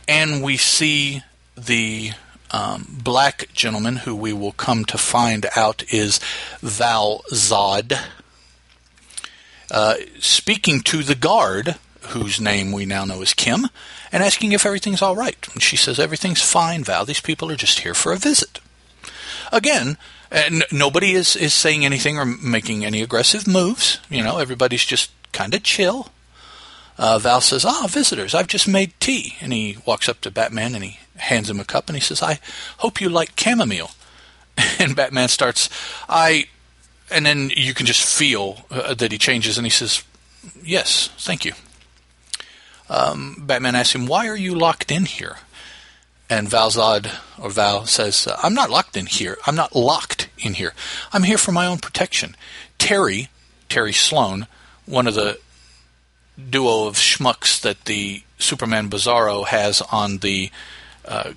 and 0.09 0.43
we 0.43 0.57
see 0.57 1.23
the 1.57 2.11
um, 2.51 2.99
black 3.03 3.53
gentleman 3.53 3.97
who 3.97 4.17
we 4.17 4.33
will 4.33 4.53
come 4.53 4.85
to 4.87 4.99
find 4.99 5.47
out 5.55 5.85
is 5.93 6.19
Val 6.61 7.23
Zod. 7.31 7.97
Uh, 9.71 9.95
speaking 10.19 10.81
to 10.81 11.05
the 11.05 11.15
guard, 11.15 11.77
whose 12.09 12.41
name 12.41 12.73
we 12.73 12.87
now 12.87 13.05
know 13.05 13.23
is 13.23 13.35
Kim, 13.35 13.67
and 14.13 14.23
asking 14.23 14.53
if 14.53 14.67
everything's 14.67 15.03
all 15.03 15.17
right. 15.17 15.47
And 15.53 15.63
she 15.63 15.77
says, 15.77 15.99
Everything's 15.99 16.43
fine, 16.43 16.85
Val. 16.85 17.05
These 17.05 17.21
people 17.21 17.51
are 17.51 17.57
just 17.57 17.81
here 17.81 17.95
for 17.95 18.13
a 18.13 18.17
visit. 18.17 18.61
Again, 19.53 19.97
n- 20.31 20.63
nobody 20.73 21.13
is, 21.13 21.37
is 21.37 21.55
saying 21.55 21.85
anything 21.85 22.19
or 22.19 22.25
making 22.25 22.85
any 22.85 23.03
aggressive 23.03 23.47
moves. 23.47 24.01
You 24.09 24.23
know, 24.23 24.39
everybody's 24.39 24.85
just 24.85 25.11
kind 25.33 25.55
of 25.55 25.63
chill. 25.63 26.09
Uh, 26.99 27.19
Val 27.19 27.41
says, 27.41 27.65
Ah, 27.65 27.87
visitors, 27.89 28.35
I've 28.35 28.47
just 28.47 28.69
made 28.69 28.93
tea. 29.01 29.37
And 29.41 29.53
he 29.53 29.79
walks 29.87 30.09
up 30.09 30.21
to 30.23 30.31
Batman 30.31 30.75
and 30.75 30.85
he 30.85 30.99
hands 31.17 31.51
him 31.51 31.61
a 31.61 31.65
cup 31.65 31.89
and 31.89 31.97
he 31.97 32.03
says, 32.03 32.23
I 32.23 32.41
hope 32.79 33.01
you 33.01 33.09
like 33.09 33.39
chamomile. 33.39 33.91
And 34.79 34.95
Batman 34.95 35.29
starts, 35.29 35.71
I. 36.09 36.47
And 37.11 37.25
then 37.25 37.51
you 37.57 37.73
can 37.73 37.87
just 37.87 38.05
feel 38.05 38.67
uh, 38.71 38.95
that 38.95 39.11
he 39.11 39.19
changes 39.19 39.57
and 39.57 39.67
he 39.67 39.71
says, 39.71 40.05
Yes, 40.63 41.09
thank 41.17 41.45
you 41.45 41.53
um, 42.91 43.37
Batman 43.39 43.77
asks 43.77 43.95
him, 43.95 44.07
Why 44.07 44.27
are 44.27 44.37
you 44.37 44.55
locked 44.55 44.91
in 44.91 45.05
here? 45.07 45.39
And 46.29 46.49
Val 46.49 46.71
Zod, 46.71 47.11
or 47.39 47.51
Val, 47.51 47.87
says, 47.87 48.29
I'm 48.43 48.55
not 48.55 48.71
locked 48.71 48.97
in 48.97 49.07
here. 49.07 49.39
I'm 49.47 49.57
not 49.57 49.75
locked 49.75 50.29
in 50.39 50.55
here. 50.55 50.75
I'm 51.13 51.23
here 51.23 51.39
for 51.39 51.53
my 51.53 51.67
own 51.67 51.79
protection. 51.79 52.37
Terry, 52.79 53.29
Terry 53.69 53.93
Sloan, 53.93 54.47
one 54.87 55.07
of 55.07 55.15
the 55.15 55.39
duo 56.49 56.87
of 56.87 56.97
schmucks 56.97 57.61
that 57.61 57.85
the 57.85 58.23
Superman 58.39 58.91
Bizarro 58.91 59.47
has 59.47 59.83
on 59.83 60.19
the 60.19 60.51
uh, 61.05 61.33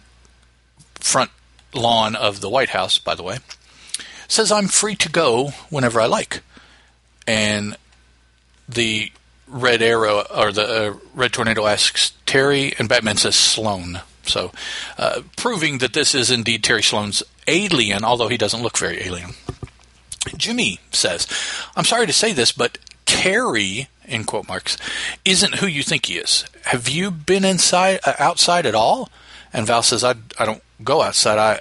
front 0.96 1.32
lawn 1.74 2.16
of 2.16 2.42
the 2.42 2.50
White 2.50 2.70
House, 2.70 2.98
by 2.98 3.14
the 3.16 3.24
way, 3.24 3.38
says 4.28 4.52
I'm 4.52 4.68
free 4.68 4.96
to 4.96 5.10
go 5.10 5.50
whenever 5.70 6.02
I 6.02 6.06
like. 6.06 6.42
And 7.28 7.76
the 8.68 9.12
Red 9.54 9.82
Arrow 9.84 10.26
or 10.36 10.52
the 10.52 10.66
uh, 10.66 10.94
Red 11.14 11.32
Tornado 11.32 11.68
asks 11.68 12.12
Terry, 12.26 12.74
and 12.80 12.90
Batman 12.90 13.18
says 13.18 13.36
Sloan. 13.36 14.02
So, 14.26 14.52
uh, 14.98 15.22
proving 15.38 15.78
that 15.78 15.94
this 15.94 16.16
is 16.16 16.32
indeed 16.32 16.64
Terry 16.64 16.82
Sloan's 16.82 17.24
alien, 17.48 18.04
although 18.04 18.30
he 18.30 18.38
doesn't 18.38 18.64
look 18.64 18.78
very 18.78 19.04
alien. 19.04 19.32
Jimmy 20.36 20.80
says, 20.92 21.28
I'm 21.76 21.84
sorry 21.84 22.08
to 22.08 22.14
say 22.14 22.34
this, 22.34 22.52
but 22.52 22.78
Terry, 23.06 23.90
in 24.06 24.24
quote 24.24 24.48
marks, 24.48 24.78
isn't 25.24 25.56
who 25.56 25.68
you 25.68 25.84
think 25.84 26.08
he 26.08 26.16
is. 26.16 26.46
Have 26.64 26.90
you 26.90 27.12
been 27.12 27.46
inside, 27.46 28.00
uh, 28.06 28.14
outside 28.18 28.66
at 28.66 28.76
all? 28.76 29.10
And 29.52 29.68
Val 29.68 29.84
says, 29.84 30.04
I, 30.04 30.16
I 30.40 30.46
don't 30.46 30.64
go 30.84 31.02
outside. 31.02 31.38
I, 31.38 31.60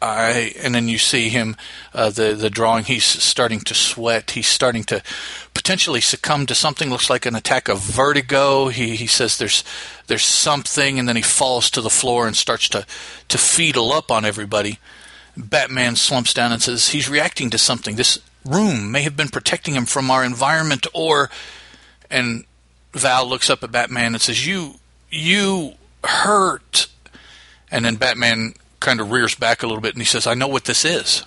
I, 0.00 0.52
and 0.62 0.74
then 0.74 0.86
you 0.86 0.98
see 0.98 1.28
him, 1.28 1.56
uh, 1.92 2.10
the 2.10 2.34
the 2.34 2.50
drawing. 2.50 2.84
He's 2.84 3.04
starting 3.04 3.60
to 3.60 3.74
sweat. 3.74 4.32
He's 4.32 4.46
starting 4.46 4.84
to 4.84 5.02
potentially 5.54 6.00
succumb 6.00 6.46
to 6.46 6.54
something. 6.54 6.88
Looks 6.88 7.10
like 7.10 7.26
an 7.26 7.34
attack 7.34 7.68
of 7.68 7.80
vertigo. 7.80 8.68
He 8.68 8.94
he 8.94 9.08
says 9.08 9.38
there's 9.38 9.64
there's 10.06 10.24
something, 10.24 10.98
and 10.98 11.08
then 11.08 11.16
he 11.16 11.22
falls 11.22 11.68
to 11.70 11.80
the 11.80 11.90
floor 11.90 12.26
and 12.26 12.36
starts 12.36 12.68
to 12.70 12.86
to 13.28 13.38
fetal 13.38 13.92
up 13.92 14.10
on 14.10 14.24
everybody. 14.24 14.78
Batman 15.36 15.96
slumps 15.96 16.32
down 16.32 16.52
and 16.52 16.62
says 16.62 16.88
he's 16.88 17.08
reacting 17.08 17.50
to 17.50 17.58
something. 17.58 17.96
This 17.96 18.18
room 18.44 18.92
may 18.92 19.02
have 19.02 19.16
been 19.16 19.28
protecting 19.28 19.74
him 19.74 19.86
from 19.86 20.10
our 20.10 20.24
environment, 20.24 20.86
or 20.94 21.28
and 22.08 22.44
Val 22.92 23.26
looks 23.26 23.50
up 23.50 23.64
at 23.64 23.72
Batman 23.72 24.14
and 24.14 24.22
says, 24.22 24.46
"You 24.46 24.74
you 25.10 25.74
hurt." 26.04 26.86
And 27.70 27.84
then 27.84 27.96
Batman 27.96 28.54
kind 28.80 29.00
of 29.00 29.10
rears 29.10 29.34
back 29.34 29.62
a 29.62 29.66
little 29.66 29.82
bit 29.82 29.94
and 29.94 30.02
he 30.02 30.06
says, 30.06 30.26
"I 30.26 30.34
know 30.34 30.48
what 30.48 30.64
this 30.64 30.84
is." 30.84 31.24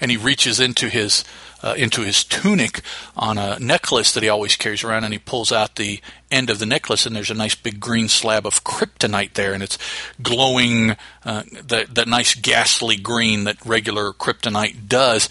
And 0.00 0.10
he 0.10 0.16
reaches 0.16 0.60
into 0.60 0.88
his 0.88 1.24
uh, 1.62 1.74
into 1.76 2.02
his 2.02 2.24
tunic 2.24 2.80
on 3.16 3.38
a 3.38 3.58
necklace 3.58 4.12
that 4.12 4.22
he 4.22 4.28
always 4.28 4.56
carries 4.56 4.82
around, 4.82 5.04
and 5.04 5.12
he 5.12 5.18
pulls 5.18 5.52
out 5.52 5.76
the 5.76 6.00
end 6.30 6.50
of 6.50 6.58
the 6.58 6.66
necklace, 6.66 7.06
and 7.06 7.14
there's 7.14 7.30
a 7.30 7.34
nice 7.34 7.54
big 7.54 7.80
green 7.80 8.08
slab 8.08 8.46
of 8.46 8.64
kryptonite 8.64 9.34
there, 9.34 9.52
and 9.52 9.62
it's 9.62 9.78
glowing 10.22 10.96
uh, 11.24 11.42
that 11.62 11.94
that 11.94 12.08
nice 12.08 12.34
ghastly 12.34 12.96
green 12.96 13.44
that 13.44 13.64
regular 13.64 14.12
kryptonite 14.12 14.88
does. 14.88 15.28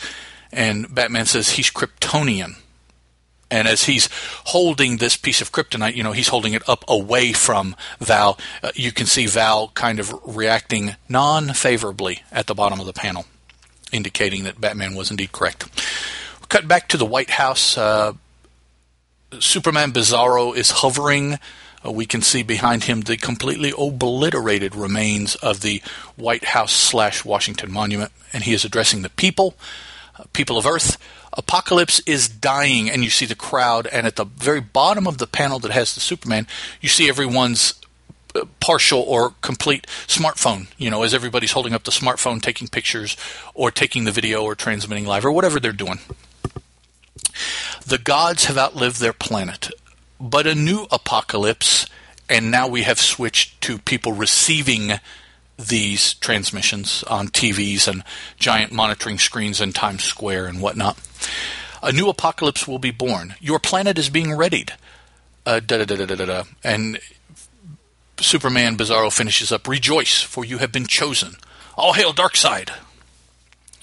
And 0.52 0.94
Batman 0.94 1.26
says 1.26 1.52
he's 1.52 1.70
Kryptonian. 1.70 2.56
And 3.52 3.68
as 3.68 3.86
he's 3.86 4.10
holding 4.46 4.98
this 4.98 5.18
piece 5.18 5.42
of 5.42 5.52
kryptonite, 5.52 5.96
you 5.96 6.04
know, 6.04 6.12
he's 6.12 6.28
holding 6.28 6.54
it 6.54 6.68
up 6.70 6.86
away 6.88 7.34
from 7.34 7.76
Val. 8.00 8.38
Uh, 8.62 8.72
you 8.76 8.92
can 8.92 9.08
see 9.08 9.26
Val 9.26 9.70
kind 9.70 10.00
of 10.00 10.14
reacting 10.24 10.96
non 11.08 11.54
favorably 11.54 12.24
at 12.32 12.48
the 12.48 12.54
bottom 12.54 12.80
of 12.80 12.86
the 12.86 12.94
panel, 12.94 13.26
indicating 13.92 14.44
that 14.44 14.62
Batman 14.62 14.96
was 14.96 15.10
indeed 15.10 15.32
correct. 15.32 15.68
Cut 16.48 16.68
back 16.68 16.88
to 16.90 16.98
the 16.98 17.06
White 17.06 17.32
House. 17.32 17.78
Uh, 17.78 18.14
Superman 19.40 19.92
Bizarro 19.92 20.56
is 20.56 20.72
hovering. 20.72 21.40
Uh, 21.86 21.92
we 21.92 22.06
can 22.06 22.22
see 22.22 22.44
behind 22.44 22.86
him 22.86 23.02
the 23.02 23.18
completely 23.18 23.74
obliterated 23.78 24.76
remains 24.76 25.36
of 25.36 25.62
the 25.62 25.82
White 26.16 26.46
House 26.46 26.74
slash 26.74 27.24
Washington 27.24 27.72
Monument, 27.72 28.12
and 28.34 28.44
he 28.44 28.54
is 28.54 28.66
addressing 28.66 29.02
the 29.02 29.10
people, 29.10 29.56
uh, 30.18 30.24
people 30.34 30.58
of 30.58 30.66
Earth. 30.66 30.98
Apokolips 31.38 32.02
is 32.06 32.28
dying, 32.28 32.90
and 32.90 33.04
you 33.04 33.10
see 33.10 33.26
the 33.26 33.36
crowd. 33.36 33.88
And 33.88 34.08
at 34.08 34.16
the 34.16 34.26
very 34.26 34.62
bottom 34.62 35.08
of 35.08 35.18
the 35.18 35.28
panel 35.28 35.60
that 35.60 35.72
has 35.72 35.94
the 35.94 36.00
Superman, 36.00 36.48
you 36.82 36.90
see 36.90 37.10
everyone's 37.10 37.76
uh, 38.36 38.46
partial 38.60 39.02
or 39.02 39.34
complete 39.42 39.88
smartphone. 40.08 40.68
You 40.78 40.90
know, 40.90 41.04
as 41.04 41.14
everybody's 41.14 41.52
holding 41.52 41.74
up 41.74 41.84
the 41.84 41.92
smartphone, 41.92 42.42
taking 42.42 42.68
pictures, 42.68 43.16
or 43.54 43.72
taking 43.72 44.06
the 44.06 44.12
video, 44.12 44.44
or 44.44 44.56
transmitting 44.56 45.06
live, 45.06 45.26
or 45.26 45.32
whatever 45.32 45.60
they're 45.60 45.72
doing. 45.72 46.00
The 47.86 47.98
gods 47.98 48.46
have 48.46 48.58
outlived 48.58 49.00
their 49.00 49.14
planet, 49.14 49.72
but 50.20 50.48
a 50.48 50.56
new 50.56 50.86
Apokolips, 50.88 51.88
and 52.28 52.52
now 52.52 52.68
we 52.68 52.84
have 52.84 53.00
switched 53.00 53.62
to 53.62 53.78
people 53.78 54.14
receiving 54.14 55.00
these 55.60 56.14
transmissions 56.16 57.04
on 57.04 57.28
TVs 57.28 57.88
and 57.88 58.04
giant 58.38 58.72
monitoring 58.72 59.20
screens 59.20 59.60
in 59.60 59.74
Times 59.74 60.04
Square 60.04 60.46
and 60.46 60.62
whatnot. 60.62 60.98
A 61.84 61.92
new 61.92 62.06
Apokolips 62.06 62.68
will 62.68 62.80
be 62.80 62.92
born. 62.92 63.36
Your 63.42 63.60
planet 63.60 63.98
is 63.98 64.10
being 64.10 64.32
readied. 64.32 64.74
Uh, 65.46 65.60
da, 65.60 65.84
da, 65.84 65.96
da, 65.96 66.06
da 66.06 66.26
da. 66.26 66.44
and 66.64 67.00
Superman 68.18 68.78
Bizarro 68.78 69.12
finishes 69.12 69.52
up 69.52 69.68
Rejoice, 69.68 70.22
for 70.22 70.46
you 70.46 70.60
have 70.60 70.72
been 70.72 70.88
chosen. 70.88 71.36
All 71.76 71.94
hail 71.94 72.14
Darkseid. 72.14 72.72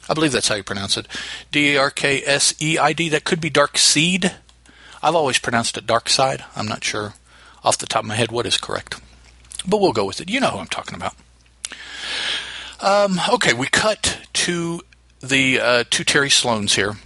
I 0.09 0.15
believe 0.15 0.33
that's 0.33 0.49
how 0.49 0.55
you 0.55 0.63
pronounce 0.63 0.97
it. 0.97 1.07
D 1.51 1.75
A 1.75 1.81
R 1.81 1.91
K 1.91 2.23
S 2.25 2.55
E 2.61 2.79
I 2.79 2.93
D. 2.93 3.09
That 3.09 3.25
could 3.25 3.41
be 3.41 3.51
Dark 3.51 3.77
Seed. 3.77 4.35
I've 5.03 5.15
always 5.15 5.39
pronounced 5.39 5.77
it 5.77 5.87
Dark 5.87 6.09
Side. 6.09 6.45
I'm 6.55 6.69
not 6.69 6.85
sure 6.85 7.15
off 7.65 7.79
the 7.79 7.87
top 7.87 8.05
of 8.05 8.09
my 8.09 8.15
head 8.15 8.31
what 8.31 8.47
is 8.47 8.57
correct. 8.57 9.01
But 9.67 9.81
we'll 9.81 9.93
go 9.93 10.05
with 10.05 10.21
it. 10.21 10.31
You 10.31 10.41
know 10.41 10.51
who 10.51 10.59
I'm 10.59 10.67
talking 10.67 10.95
about. 10.95 11.15
Um, 12.81 13.19
okay, 13.33 13.55
we 13.55 13.69
cut 13.69 14.19
to 14.35 14.81
the 15.21 15.61
uh, 15.61 15.85
two 15.89 16.05
Terry 16.05 16.29
Sloans 16.29 16.75
here 16.75 16.97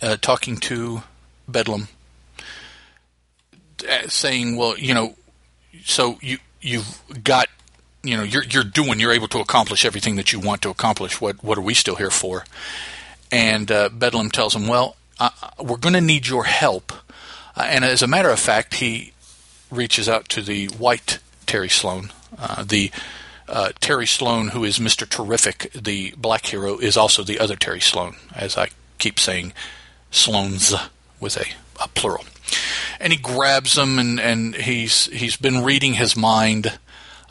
uh, 0.00 0.16
talking 0.20 0.56
to 0.56 1.02
Bedlam, 1.46 1.88
uh, 3.88 4.08
saying, 4.08 4.56
"Well, 4.56 4.78
you 4.78 4.94
know, 4.94 5.16
so 5.84 6.18
you 6.22 6.38
you've 6.60 7.02
got." 7.22 7.48
You 8.02 8.18
know, 8.18 8.22
you're 8.22 8.44
you're 8.44 8.64
doing. 8.64 9.00
You're 9.00 9.12
able 9.12 9.28
to 9.28 9.38
accomplish 9.38 9.84
everything 9.86 10.16
that 10.16 10.30
you 10.30 10.38
want 10.38 10.60
to 10.62 10.70
accomplish. 10.70 11.20
What 11.20 11.42
what 11.42 11.56
are 11.56 11.62
we 11.62 11.74
still 11.74 11.96
here 11.96 12.10
for? 12.10 12.44
And 13.32 13.70
uh, 13.70 13.88
Bedlam 13.90 14.30
tells 14.30 14.54
him, 14.54 14.66
"Well, 14.66 14.96
uh, 15.18 15.30
we're 15.58 15.78
going 15.78 15.94
to 15.94 16.02
need 16.02 16.26
your 16.26 16.44
help." 16.44 16.92
And 17.56 17.84
as 17.84 18.02
a 18.02 18.06
matter 18.06 18.30
of 18.30 18.38
fact, 18.38 18.74
he 18.74 19.12
reaches 19.70 20.08
out 20.08 20.28
to 20.30 20.42
the 20.42 20.66
white 20.66 21.18
Terry 21.46 21.68
Sloan, 21.68 22.10
the 22.62 22.90
uh, 23.48 23.70
Terry 23.80 24.06
Sloan, 24.06 24.48
who 24.48 24.64
is 24.64 24.78
Mr. 24.78 25.08
Terrific, 25.08 25.70
the 25.72 26.14
black 26.16 26.46
hero, 26.46 26.78
is 26.78 26.96
also 26.96 27.22
the 27.22 27.38
other 27.38 27.56
Terry 27.56 27.80
Sloan, 27.80 28.16
as 28.34 28.56
I 28.56 28.68
keep 28.98 29.18
saying, 29.18 29.52
Sloans 30.10 30.74
with 31.20 31.36
a, 31.36 31.46
a 31.82 31.88
plural. 31.88 32.24
And 33.00 33.12
he 33.12 33.18
grabs 33.18 33.76
him, 33.76 33.98
and, 33.98 34.20
and 34.20 34.54
he's 34.54 35.06
he's 35.06 35.36
been 35.36 35.64
reading 35.64 35.94
his 35.94 36.16
mind, 36.16 36.78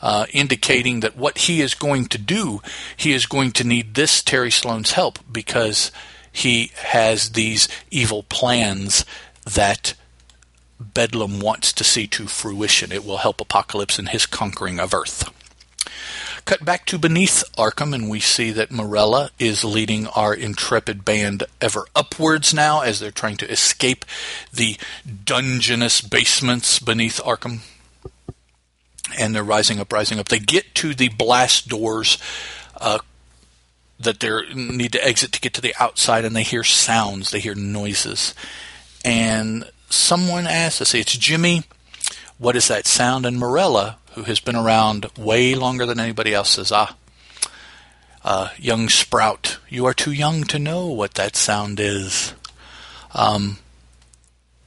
uh, 0.00 0.26
indicating 0.32 1.00
that 1.00 1.16
what 1.16 1.38
he 1.38 1.60
is 1.60 1.74
going 1.74 2.06
to 2.06 2.18
do, 2.18 2.60
he 2.96 3.12
is 3.12 3.26
going 3.26 3.52
to 3.52 3.64
need 3.64 3.94
this 3.94 4.22
Terry 4.22 4.50
Sloan's 4.50 4.92
help 4.92 5.18
because 5.30 5.90
he 6.30 6.72
has 6.76 7.30
these 7.30 7.68
evil 7.90 8.24
plans 8.24 9.04
that 9.44 9.94
Bedlam 10.78 11.40
wants 11.40 11.72
to 11.72 11.84
see 11.84 12.06
to 12.08 12.26
fruition. 12.26 12.92
It 12.92 13.04
will 13.04 13.18
help 13.18 13.38
Apokolips 13.38 13.98
in 13.98 14.06
his 14.06 14.26
conquering 14.26 14.78
of 14.78 14.92
Earth. 14.92 15.30
Cut 16.44 16.62
back 16.62 16.84
to 16.86 16.98
beneath 16.98 17.42
Arkham, 17.56 17.94
and 17.94 18.10
we 18.10 18.20
see 18.20 18.50
that 18.50 18.68
Marella 18.68 19.30
is 19.38 19.64
leading 19.64 20.06
our 20.08 20.34
intrepid 20.34 21.02
band 21.02 21.44
ever 21.58 21.86
upwards 21.96 22.52
now 22.52 22.82
as 22.82 23.00
they're 23.00 23.10
trying 23.10 23.38
to 23.38 23.50
escape 23.50 24.04
the 24.52 24.76
dungeonous 25.24 26.02
basements 26.02 26.78
beneath 26.78 27.18
Arkham. 27.24 27.60
And 29.18 29.34
they're 29.34 29.42
rising 29.42 29.80
up, 29.80 29.90
rising 29.90 30.18
up. 30.18 30.28
They 30.28 30.38
get 30.38 30.74
to 30.76 30.94
the 30.94 31.08
blast 31.08 31.68
doors 31.68 32.18
uh, 32.78 32.98
that 33.98 34.20
they 34.20 34.30
need 34.54 34.92
to 34.92 35.04
exit 35.06 35.32
to 35.32 35.40
get 35.40 35.54
to 35.54 35.62
the 35.62 35.74
outside, 35.80 36.26
and 36.26 36.36
they 36.36 36.42
hear 36.42 36.64
sounds, 36.64 37.30
they 37.30 37.40
hear 37.40 37.54
noises. 37.54 38.34
And 39.02 39.70
someone 39.88 40.46
asks, 40.46 40.82
I 40.82 40.84
say, 40.84 41.00
it's 41.00 41.16
Jimmy. 41.16 41.62
What 42.36 42.56
is 42.56 42.68
that 42.68 42.86
sound? 42.86 43.24
And 43.24 43.38
Marella 43.38 43.96
who 44.14 44.22
has 44.24 44.40
been 44.40 44.56
around 44.56 45.06
way 45.18 45.54
longer 45.54 45.86
than 45.86 46.00
anybody 46.00 46.34
else, 46.34 46.50
says, 46.50 46.72
Ah, 46.72 46.96
uh, 48.24 48.48
young 48.58 48.88
sprout, 48.88 49.58
you 49.68 49.84
are 49.84 49.94
too 49.94 50.12
young 50.12 50.44
to 50.44 50.58
know 50.58 50.86
what 50.86 51.14
that 51.14 51.36
sound 51.36 51.78
is. 51.78 52.32
Um, 53.12 53.58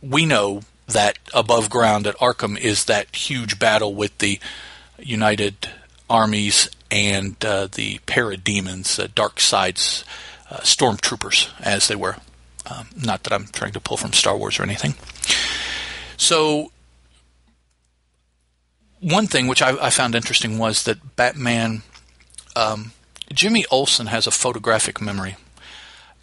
we 0.02 0.26
know 0.26 0.62
that 0.88 1.18
above 1.34 1.70
ground 1.70 2.08
at 2.08 2.18
Arkham 2.18 2.58
is 2.58 2.86
that 2.86 3.16
huge 3.16 3.60
battle 3.60 3.94
with 3.94 4.18
the 4.20 4.40
United 5.00 5.70
Armies 6.10 6.70
and 6.90 7.44
uh, 7.44 7.68
the 7.68 8.00
parademons, 8.08 9.04
uh, 9.04 9.08
Darkseid's 9.08 10.06
uh, 10.50 10.58
stormtroopers, 10.58 11.50
as 11.60 11.88
they 11.88 11.96
were. 11.96 12.18
Um, 12.70 12.88
not 13.02 13.24
that 13.24 13.34
I'm 13.34 13.48
trying 13.48 13.74
to 13.74 13.80
pull 13.80 13.98
from 13.98 14.14
Star 14.14 14.38
Wars 14.38 14.60
or 14.60 14.64
anything. 14.64 14.96
So 16.16 16.72
one 19.00 19.28
thing 19.28 19.48
which 19.48 19.62
I, 19.62 19.86
I, 19.86 19.90
found 19.90 20.16
interesting 20.16 20.58
was 20.58 20.84
that 20.84 21.16
Batman, 21.16 21.84
um, 22.56 22.92
Jimmy 23.32 23.66
Olsen 23.70 24.08
has 24.08 24.28
a 24.28 24.32
photographic 24.32 25.00
memory. 25.02 25.36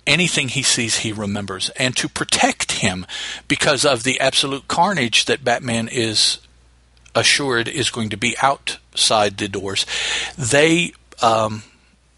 Anything 0.07 0.49
he 0.49 0.63
sees, 0.63 0.99
he 0.99 1.13
remembers. 1.13 1.71
And 1.71 1.97
to 1.97 2.09
protect 2.09 2.73
him, 2.73 3.07
because 3.49 3.85
of 3.85 4.03
the 4.03 4.21
absolute 4.21 4.69
carnage 4.69 5.25
that 5.27 5.45
Batman 5.45 5.89
is 5.89 6.39
assured 7.15 7.69
is 7.69 7.91
going 7.91 8.11
to 8.11 8.17
be 8.17 8.37
outside 8.43 9.39
the 9.39 9.49
doors, 9.49 9.87
they 10.37 10.93
um, 11.23 11.63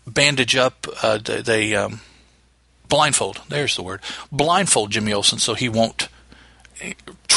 bandage 0.07 0.57
up. 0.57 0.87
Uh, 1.03 1.19
they, 1.19 1.77
um, 1.77 2.01
blindfold. 2.89 3.41
There's 3.49 3.77
the 3.77 3.83
word. 3.83 4.01
Blindfold 4.33 4.91
Jimmy 4.91 5.13
Olsen 5.13 5.39
so 5.39 5.55
he 5.55 5.69
won't 5.69 6.09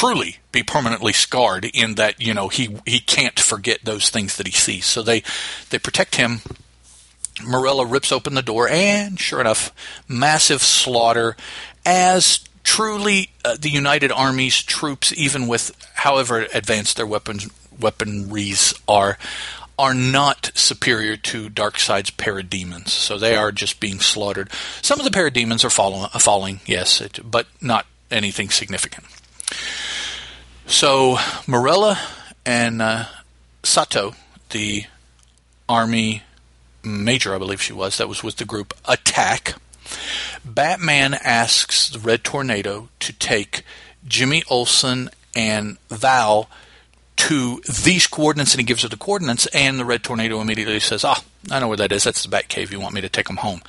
truly 0.00 0.38
be 0.50 0.62
permanently 0.62 1.12
scarred 1.12 1.66
in 1.66 1.96
that 1.96 2.18
you 2.18 2.32
know 2.32 2.48
he 2.48 2.76
he 2.86 3.00
can't 3.00 3.38
forget 3.38 3.80
those 3.84 4.08
things 4.08 4.36
that 4.38 4.46
he 4.46 4.52
sees. 4.52 4.86
So 4.86 5.02
they 5.02 5.22
they 5.68 5.78
protect 5.78 6.16
him. 6.16 6.40
Marella 7.40 7.90
rips 7.90 8.10
open 8.10 8.34
the 8.34 8.42
door, 8.42 8.66
and 8.68 9.20
sure 9.20 9.40
enough, 9.40 9.72
massive 10.08 10.62
slaughter. 10.62 11.36
As 11.84 12.40
truly 12.64 13.30
uh, 13.44 13.56
the 13.60 13.68
United 13.68 14.10
Army's 14.10 14.62
troops, 14.62 15.12
even 15.16 15.46
with 15.46 15.74
however 15.94 16.46
advanced 16.54 16.96
their 16.96 17.06
weapons 17.06 17.48
weaponries 17.78 18.78
are, 18.86 19.18
are 19.78 19.94
not 19.94 20.50
superior 20.54 21.16
to 21.16 21.48
Darkseid's 21.48 22.10
parademons. 22.10 22.88
So 22.88 23.16
they 23.16 23.36
are 23.36 23.52
just 23.52 23.80
being 23.80 24.00
slaughtered. 24.00 24.50
Some 24.82 25.00
of 25.00 25.04
the 25.04 25.10
parademons 25.10 25.64
are 25.64 25.70
falling, 25.70 26.08
falling 26.10 26.60
yes, 26.66 27.00
it, 27.00 27.18
but 27.24 27.46
not 27.62 27.86
anything 28.10 28.50
significant. 28.50 29.04
So 30.70 31.16
Marella 31.48 31.98
and 32.46 32.80
uh, 32.80 33.06
Sato, 33.64 34.14
the 34.50 34.84
army 35.68 36.22
major, 36.84 37.34
I 37.34 37.38
believe 37.38 37.60
she 37.60 37.72
was, 37.72 37.98
that 37.98 38.08
was 38.08 38.22
with 38.22 38.36
the 38.36 38.44
group, 38.44 38.72
attack. 38.84 39.56
Batman 40.44 41.14
asks 41.14 41.90
the 41.90 41.98
Red 41.98 42.22
Tornado 42.22 42.88
to 43.00 43.12
take 43.12 43.64
Jimmy 44.06 44.44
Olsen 44.48 45.10
and 45.34 45.76
Val 45.88 46.48
to 47.16 47.60
these 47.82 48.06
coordinates, 48.06 48.54
and 48.54 48.60
he 48.60 48.64
gives 48.64 48.82
her 48.82 48.88
the 48.88 48.96
coordinates, 48.96 49.46
and 49.46 49.76
the 49.76 49.84
Red 49.84 50.04
Tornado 50.04 50.40
immediately 50.40 50.78
says, 50.78 51.04
Ah, 51.04 51.20
I 51.50 51.58
know 51.58 51.66
where 51.66 51.76
that 51.78 51.90
is. 51.90 52.04
That's 52.04 52.22
the 52.22 52.34
Batcave. 52.34 52.70
You 52.70 52.78
want 52.78 52.94
me 52.94 53.00
to 53.00 53.08
take 53.08 53.26
them 53.26 53.38
home. 53.38 53.60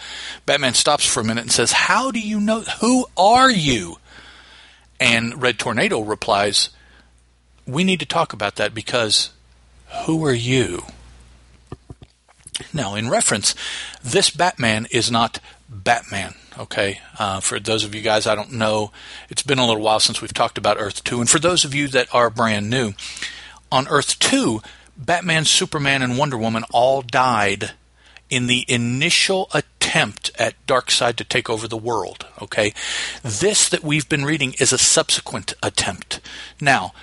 Batman 0.45 0.75
stops 0.75 1.07
for 1.07 1.21
a 1.21 1.25
minute 1.25 1.41
and 1.41 1.51
says, 1.51 1.71
How 1.71 2.11
do 2.11 2.19
you 2.19 2.39
know? 2.39 2.61
Who 2.79 3.07
are 3.17 3.49
you? 3.49 3.97
And 4.99 5.41
Red 5.41 5.57
Tornado 5.57 6.01
replies, 6.01 6.69
We 7.65 7.83
need 7.83 7.99
to 7.99 8.05
talk 8.05 8.33
about 8.33 8.55
that 8.55 8.73
because 8.73 9.31
who 10.05 10.25
are 10.25 10.33
you? 10.33 10.83
Now, 12.73 12.95
in 12.95 13.09
reference, 13.09 13.55
this 14.03 14.29
Batman 14.29 14.87
is 14.91 15.11
not 15.11 15.39
Batman. 15.69 16.35
Okay, 16.59 16.99
uh, 17.17 17.39
for 17.39 17.59
those 17.59 17.85
of 17.85 17.95
you 17.95 18.01
guys 18.01 18.27
I 18.27 18.35
don't 18.35 18.51
know, 18.51 18.91
it's 19.29 19.41
been 19.41 19.57
a 19.57 19.65
little 19.65 19.81
while 19.81 20.01
since 20.01 20.21
we've 20.21 20.33
talked 20.33 20.57
about 20.57 20.77
Earth 20.79 21.03
2. 21.03 21.21
And 21.21 21.29
for 21.29 21.39
those 21.39 21.63
of 21.63 21.73
you 21.73 21.87
that 21.89 22.13
are 22.13 22.29
brand 22.29 22.69
new, 22.69 22.93
on 23.71 23.87
Earth 23.87 24.19
2, 24.19 24.61
Batman, 24.97 25.45
Superman, 25.45 26.01
and 26.01 26.17
Wonder 26.17 26.37
Woman 26.37 26.65
all 26.71 27.01
died 27.01 27.71
in 28.29 28.47
the 28.47 28.65
initial 28.67 29.49
attempt 29.53 30.31
at 30.37 30.55
Darkseid 30.67 31.15
to 31.17 31.23
take 31.23 31.49
over 31.49 31.67
the 31.67 31.77
world. 31.77 32.25
Okay, 32.41 32.73
this 33.23 33.69
that 33.69 33.83
we've 33.83 34.07
been 34.07 34.25
reading 34.25 34.53
is 34.59 34.73
a 34.73 34.77
subsequent 34.77 35.53
attempt. 35.63 36.19
Now, 36.59 36.93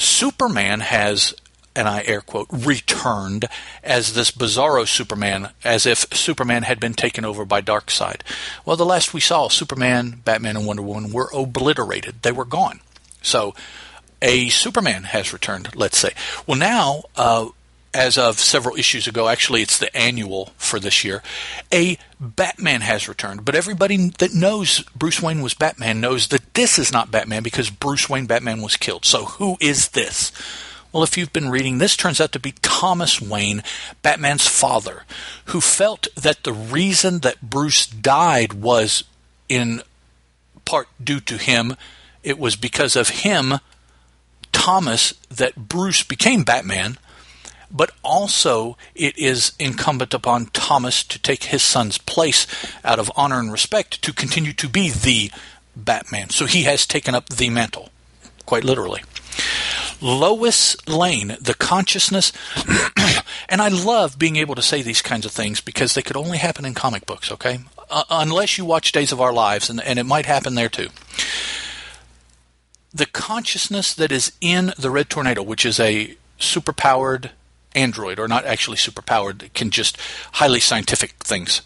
Superman 0.00 0.80
has 0.80 1.34
and 1.76 1.88
I 1.88 2.02
air 2.04 2.20
quote, 2.20 2.48
returned 2.50 3.46
as 3.82 4.14
this 4.14 4.30
bizarro 4.30 4.86
Superman, 4.88 5.50
as 5.62 5.86
if 5.86 6.06
Superman 6.12 6.64
had 6.64 6.80
been 6.80 6.94
taken 6.94 7.24
over 7.24 7.44
by 7.44 7.62
Darkseid. 7.62 8.22
Well, 8.64 8.76
the 8.76 8.84
last 8.84 9.14
we 9.14 9.20
saw, 9.20 9.48
Superman, 9.48 10.20
Batman, 10.24 10.56
and 10.56 10.66
Wonder 10.66 10.82
Woman 10.82 11.12
were 11.12 11.30
obliterated. 11.32 12.22
They 12.22 12.32
were 12.32 12.44
gone. 12.44 12.80
So, 13.22 13.54
a 14.20 14.48
Superman 14.48 15.04
has 15.04 15.32
returned, 15.32 15.74
let's 15.76 15.98
say. 15.98 16.10
Well, 16.46 16.58
now, 16.58 17.04
uh, 17.16 17.48
as 17.92 18.16
of 18.16 18.38
several 18.38 18.76
issues 18.76 19.06
ago, 19.06 19.28
actually 19.28 19.62
it's 19.62 19.78
the 19.78 19.94
annual 19.96 20.52
for 20.56 20.78
this 20.78 21.04
year, 21.04 21.22
a 21.72 21.98
Batman 22.20 22.82
has 22.82 23.08
returned. 23.08 23.44
But 23.44 23.56
everybody 23.56 24.10
that 24.18 24.32
knows 24.32 24.80
Bruce 24.94 25.20
Wayne 25.20 25.42
was 25.42 25.54
Batman 25.54 26.00
knows 26.00 26.28
that 26.28 26.54
this 26.54 26.78
is 26.78 26.92
not 26.92 27.10
Batman 27.10 27.42
because 27.42 27.70
Bruce 27.70 28.08
Wayne 28.08 28.26
Batman 28.26 28.62
was 28.62 28.76
killed. 28.76 29.04
So 29.04 29.24
who 29.24 29.56
is 29.60 29.88
this? 29.88 30.30
Well, 30.92 31.02
if 31.04 31.16
you've 31.16 31.32
been 31.32 31.50
reading, 31.50 31.78
this 31.78 31.96
turns 31.96 32.20
out 32.20 32.32
to 32.32 32.40
be 32.40 32.54
Thomas 32.62 33.20
Wayne, 33.20 33.62
Batman's 34.02 34.46
father, 34.46 35.04
who 35.46 35.60
felt 35.60 36.08
that 36.16 36.42
the 36.42 36.52
reason 36.52 37.20
that 37.20 37.40
Bruce 37.40 37.86
died 37.86 38.54
was 38.54 39.04
in 39.48 39.82
part 40.64 40.88
due 41.02 41.20
to 41.20 41.36
him. 41.36 41.76
It 42.22 42.38
was 42.38 42.56
because 42.56 42.96
of 42.96 43.08
him, 43.08 43.60
Thomas, 44.52 45.14
that 45.28 45.68
Bruce 45.68 46.02
became 46.02 46.42
Batman 46.42 46.98
but 47.70 47.92
also 48.02 48.76
it 48.94 49.16
is 49.16 49.52
incumbent 49.58 50.12
upon 50.12 50.46
Thomas 50.46 51.04
to 51.04 51.18
take 51.18 51.44
his 51.44 51.62
son's 51.62 51.98
place 51.98 52.46
out 52.84 52.98
of 52.98 53.10
honor 53.16 53.38
and 53.38 53.52
respect 53.52 54.02
to 54.02 54.12
continue 54.12 54.52
to 54.54 54.68
be 54.68 54.90
the 54.90 55.30
Batman. 55.76 56.30
So 56.30 56.46
he 56.46 56.64
has 56.64 56.86
taken 56.86 57.14
up 57.14 57.28
the 57.28 57.50
mantle, 57.50 57.90
quite 58.46 58.64
literally. 58.64 59.02
Lois 60.00 60.76
Lane, 60.88 61.36
the 61.40 61.54
consciousness, 61.54 62.32
and 63.48 63.60
I 63.60 63.68
love 63.68 64.18
being 64.18 64.36
able 64.36 64.54
to 64.54 64.62
say 64.62 64.82
these 64.82 65.02
kinds 65.02 65.26
of 65.26 65.32
things 65.32 65.60
because 65.60 65.94
they 65.94 66.02
could 66.02 66.16
only 66.16 66.38
happen 66.38 66.64
in 66.64 66.74
comic 66.74 67.04
books, 67.04 67.30
okay? 67.30 67.60
Uh, 67.90 68.04
unless 68.08 68.56
you 68.56 68.64
watch 68.64 68.92
Days 68.92 69.12
of 69.12 69.20
Our 69.20 69.32
Lives, 69.32 69.68
and, 69.68 69.80
and 69.82 69.98
it 69.98 70.04
might 70.04 70.26
happen 70.26 70.54
there 70.54 70.70
too. 70.70 70.88
The 72.92 73.06
consciousness 73.06 73.92
that 73.94 74.10
is 74.10 74.32
in 74.40 74.72
the 74.78 74.90
Red 74.90 75.10
Tornado, 75.10 75.42
which 75.42 75.66
is 75.66 75.78
a 75.78 76.16
superpowered 76.38 77.30
android, 77.74 78.18
or 78.18 78.28
not 78.28 78.44
actually 78.44 78.76
superpowered, 78.76 79.52
can 79.54 79.70
just 79.70 79.96
highly 80.32 80.60
scientific 80.60 81.12
things. 81.20 81.62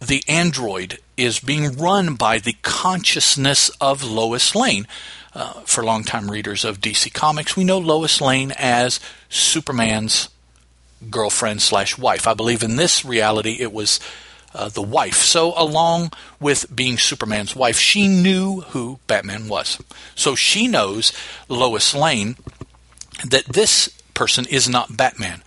The 0.00 0.22
android 0.28 0.98
is 1.16 1.40
being 1.40 1.76
run 1.76 2.14
by 2.14 2.38
the 2.38 2.56
consciousness 2.62 3.70
of 3.80 4.04
Lois 4.04 4.54
Lane. 4.54 4.86
Uh, 5.34 5.52
for 5.66 5.84
longtime 5.84 6.30
readers 6.30 6.64
of 6.64 6.80
DC 6.80 7.12
Comics, 7.12 7.56
we 7.56 7.64
know 7.64 7.78
Lois 7.78 8.22
Lane 8.22 8.54
as 8.56 9.00
Superman's 9.28 10.30
girlfriend 11.10 11.60
slash 11.60 11.98
wife. 11.98 12.26
I 12.26 12.32
believe 12.32 12.62
in 12.62 12.76
this 12.76 13.04
reality 13.04 13.58
it 13.60 13.72
was 13.72 14.00
uh, 14.54 14.70
the 14.70 14.82
wife. 14.82 15.16
So, 15.16 15.52
along 15.56 16.12
with 16.40 16.74
being 16.74 16.96
Superman's 16.96 17.54
wife, 17.54 17.78
she 17.78 18.08
knew 18.08 18.62
who 18.62 18.98
Batman 19.06 19.48
was. 19.48 19.78
So 20.14 20.34
she 20.34 20.66
knows 20.66 21.12
Lois 21.48 21.94
Lane 21.94 22.36
that 23.28 23.44
this 23.44 23.90
person 24.16 24.46
is 24.46 24.68
not 24.68 24.96
Batman. 24.96 25.42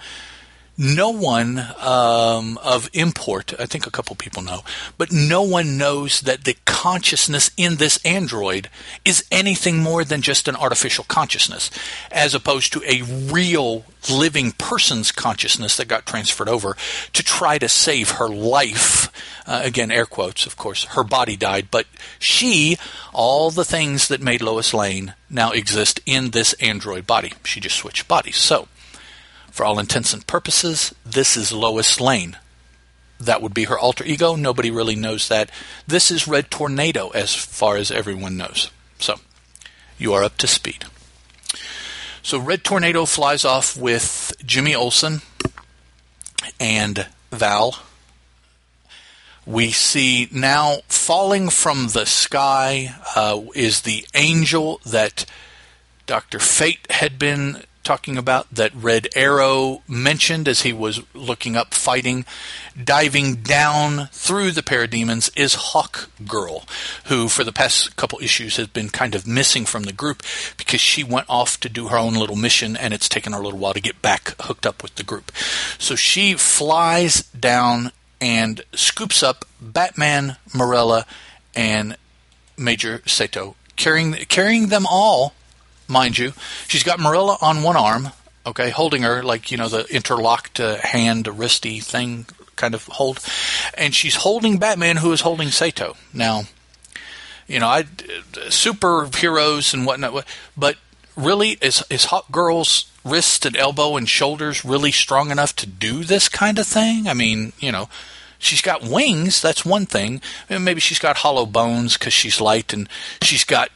No 0.82 1.10
one 1.10 1.62
um, 1.82 2.58
of 2.64 2.90
import, 2.94 3.54
I 3.60 3.66
think 3.66 3.86
a 3.86 3.92
couple 3.92 4.16
people 4.16 4.42
know, 4.42 4.62
but 4.98 5.12
no 5.12 5.42
one 5.42 5.78
knows 5.78 6.22
that 6.22 6.46
the 6.46 6.56
consciousness 6.64 7.52
in 7.58 7.76
this 7.76 8.00
android 8.06 8.70
is 9.04 9.26
anything 9.30 9.80
more 9.80 10.06
than 10.06 10.22
just 10.22 10.48
an 10.48 10.56
artificial 10.56 11.04
consciousness, 11.04 11.70
as 12.14 12.34
opposed 12.34 12.72
to 12.72 12.82
a 12.88 13.02
real 13.02 13.84
living 14.10 14.54
person's 14.54 15.12
consciousness 15.12 15.76
that 15.76 15.90
got 15.90 16.06
transferred 16.06 16.48
over 16.48 16.78
to 17.12 17.24
try 17.24 17.58
to 17.58 17.68
save 17.68 18.12
her 18.12 18.30
life. 18.30 19.12
Uh, 19.46 19.60
again, 19.62 19.92
air 19.92 20.06
quotes, 20.06 20.46
of 20.46 20.56
course. 20.56 20.86
Her 20.86 21.04
body 21.04 21.36
died, 21.36 21.68
but 21.72 21.88
she, 22.20 22.78
all 23.12 23.52
the 23.52 23.66
things 23.66 24.08
that 24.08 24.22
made 24.22 24.42
Lois 24.42 24.74
Lane 24.74 25.14
now 25.30 25.52
exist 25.52 26.00
in 26.06 26.30
this 26.30 26.54
android 26.54 27.06
body. 27.06 27.34
She 27.44 27.60
just 27.60 27.76
switched 27.76 28.08
bodies. 28.08 28.38
So, 28.38 28.70
for 29.52 29.66
all 29.66 29.80
intents 29.80 30.14
and 30.14 30.26
purposes, 30.26 30.94
this 31.06 31.36
is 31.36 31.52
Lois 31.52 32.00
Lane. 32.00 32.38
That 33.20 33.42
would 33.42 33.54
be 33.54 33.66
her 33.66 33.78
alter 33.78 34.06
ego. 34.06 34.36
Nobody 34.36 34.72
really 34.72 34.96
knows 34.96 35.28
that. 35.28 35.50
This 35.86 36.10
is 36.10 36.28
Red 36.28 36.50
Tornado, 36.50 37.10
as 37.10 37.36
far 37.36 37.76
as 37.76 37.92
everyone 37.92 38.38
knows. 38.38 38.72
So, 38.98 39.16
you 39.98 40.14
are 40.14 40.24
up 40.24 40.38
to 40.38 40.48
speed. 40.48 40.86
So, 42.22 42.40
Red 42.40 42.64
Tornado 42.64 43.06
flies 43.06 43.44
off 43.44 43.76
with 43.76 44.34
Jimmy 44.46 44.74
Olsen 44.74 45.22
and 46.60 47.08
Val. 47.32 47.80
We 49.46 49.72
see 49.72 50.30
now 50.32 50.78
falling 50.88 51.50
from 51.50 51.88
the 51.88 52.06
sky 52.06 52.96
uh, 53.16 53.42
is 53.56 53.82
the 53.82 54.06
angel 54.14 54.80
that 54.86 55.26
Dr. 56.06 56.40
Fate 56.40 56.88
had 56.90 57.20
been 57.20 57.64
talking 57.90 58.20
about 58.20 58.48
that 58.54 58.72
Red 58.76 59.08
Arrow 59.16 59.82
mentioned 59.88 60.48
as 60.48 60.62
he 60.62 60.72
was 60.72 61.02
looking 61.16 61.56
up 61.56 61.74
fighting. 61.74 62.24
Diving 62.82 63.38
down 63.38 64.10
through 64.12 64.52
the 64.52 64.62
parademons 64.62 65.32
is 65.36 65.56
Hawk 65.56 66.08
Girl, 66.28 66.66
who 67.06 67.28
for 67.28 67.44
the 67.44 67.52
past 67.52 67.96
couple 67.96 68.20
issues 68.20 68.58
has 68.58 68.68
been 68.68 68.90
kind 68.90 69.16
of 69.16 69.26
missing 69.26 69.66
from 69.66 69.86
the 69.86 69.92
group 69.92 70.22
because 70.56 70.80
she 70.80 71.04
went 71.04 71.26
off 71.28 71.60
to 71.62 71.68
do 71.68 71.88
her 71.88 71.98
own 71.98 72.14
little 72.14 72.36
mission 72.36 72.78
and 72.78 72.94
it's 72.94 73.10
taken 73.10 73.34
her 73.34 73.40
a 73.40 73.42
little 73.42 73.58
while 73.58 73.74
to 73.74 73.82
get 73.82 74.04
back 74.04 74.36
hooked 74.42 74.68
up 74.68 74.84
with 74.84 74.94
the 74.94 75.04
group. 75.04 75.32
So 75.80 75.96
she 75.96 76.36
flies 76.36 77.24
down 77.32 77.92
and 78.22 78.62
scoops 78.76 79.24
up 79.24 79.46
Batman, 79.60 80.38
Marella, 80.54 81.06
and 81.56 81.98
Major 82.56 83.02
Sato, 83.08 83.56
carrying 83.76 84.14
carrying 84.14 84.68
them 84.68 84.86
all 84.88 85.34
mind 85.90 86.18
you. 86.18 86.34
She's 86.68 86.84
got 86.84 87.00
Marella 87.00 87.42
on 87.42 87.64
one 87.64 87.76
arm, 87.76 88.10
okay, 88.46 88.70
holding 88.70 89.02
her 89.02 89.24
like, 89.24 89.52
you 89.52 89.58
know, 89.58 89.68
the 89.68 89.86
interlocked 89.94 90.60
uh, 90.60 90.78
hand, 90.78 91.26
wristy 91.26 91.84
thing 91.84 92.26
kind 92.56 92.76
of 92.76 92.86
hold, 92.88 93.20
and 93.76 93.96
she's 93.96 94.18
holding 94.18 94.58
Batman, 94.58 94.98
who 94.98 95.12
is 95.12 95.22
holding 95.22 95.50
Sato. 95.50 95.96
Now, 96.14 96.44
you 97.48 97.60
know, 97.60 97.68
I 97.68 97.84
superheroes 97.84 99.74
and 99.74 99.86
whatnot, 99.86 100.26
but 100.56 100.78
really, 101.16 101.58
is 101.62 101.84
is 101.90 102.06
Hawk 102.06 102.32
Girl's 102.32 102.92
wrist 103.04 103.46
and 103.46 103.56
elbow 103.58 103.96
and 103.96 104.08
shoulders 104.08 104.66
really 104.66 104.92
strong 104.92 105.32
enough 105.32 105.56
to 105.56 105.66
do 105.66 106.04
this 106.04 106.30
kind 106.30 106.60
of 106.60 106.68
thing? 106.68 107.08
I 107.08 107.14
mean, 107.14 107.54
you 107.60 107.72
know, 107.72 107.90
she's 108.38 108.62
got 108.62 108.84
wings. 108.84 109.42
That's 109.42 109.66
one 109.66 109.86
thing. 109.86 110.22
Maybe 110.50 110.80
she's 110.80 111.00
got 111.00 111.18
hollow 111.18 111.46
bones 111.46 111.98
because 111.98 112.14
she's 112.14 112.42
light, 112.42 112.74
and 112.74 112.90
she's 113.22 113.44
got 113.44 113.70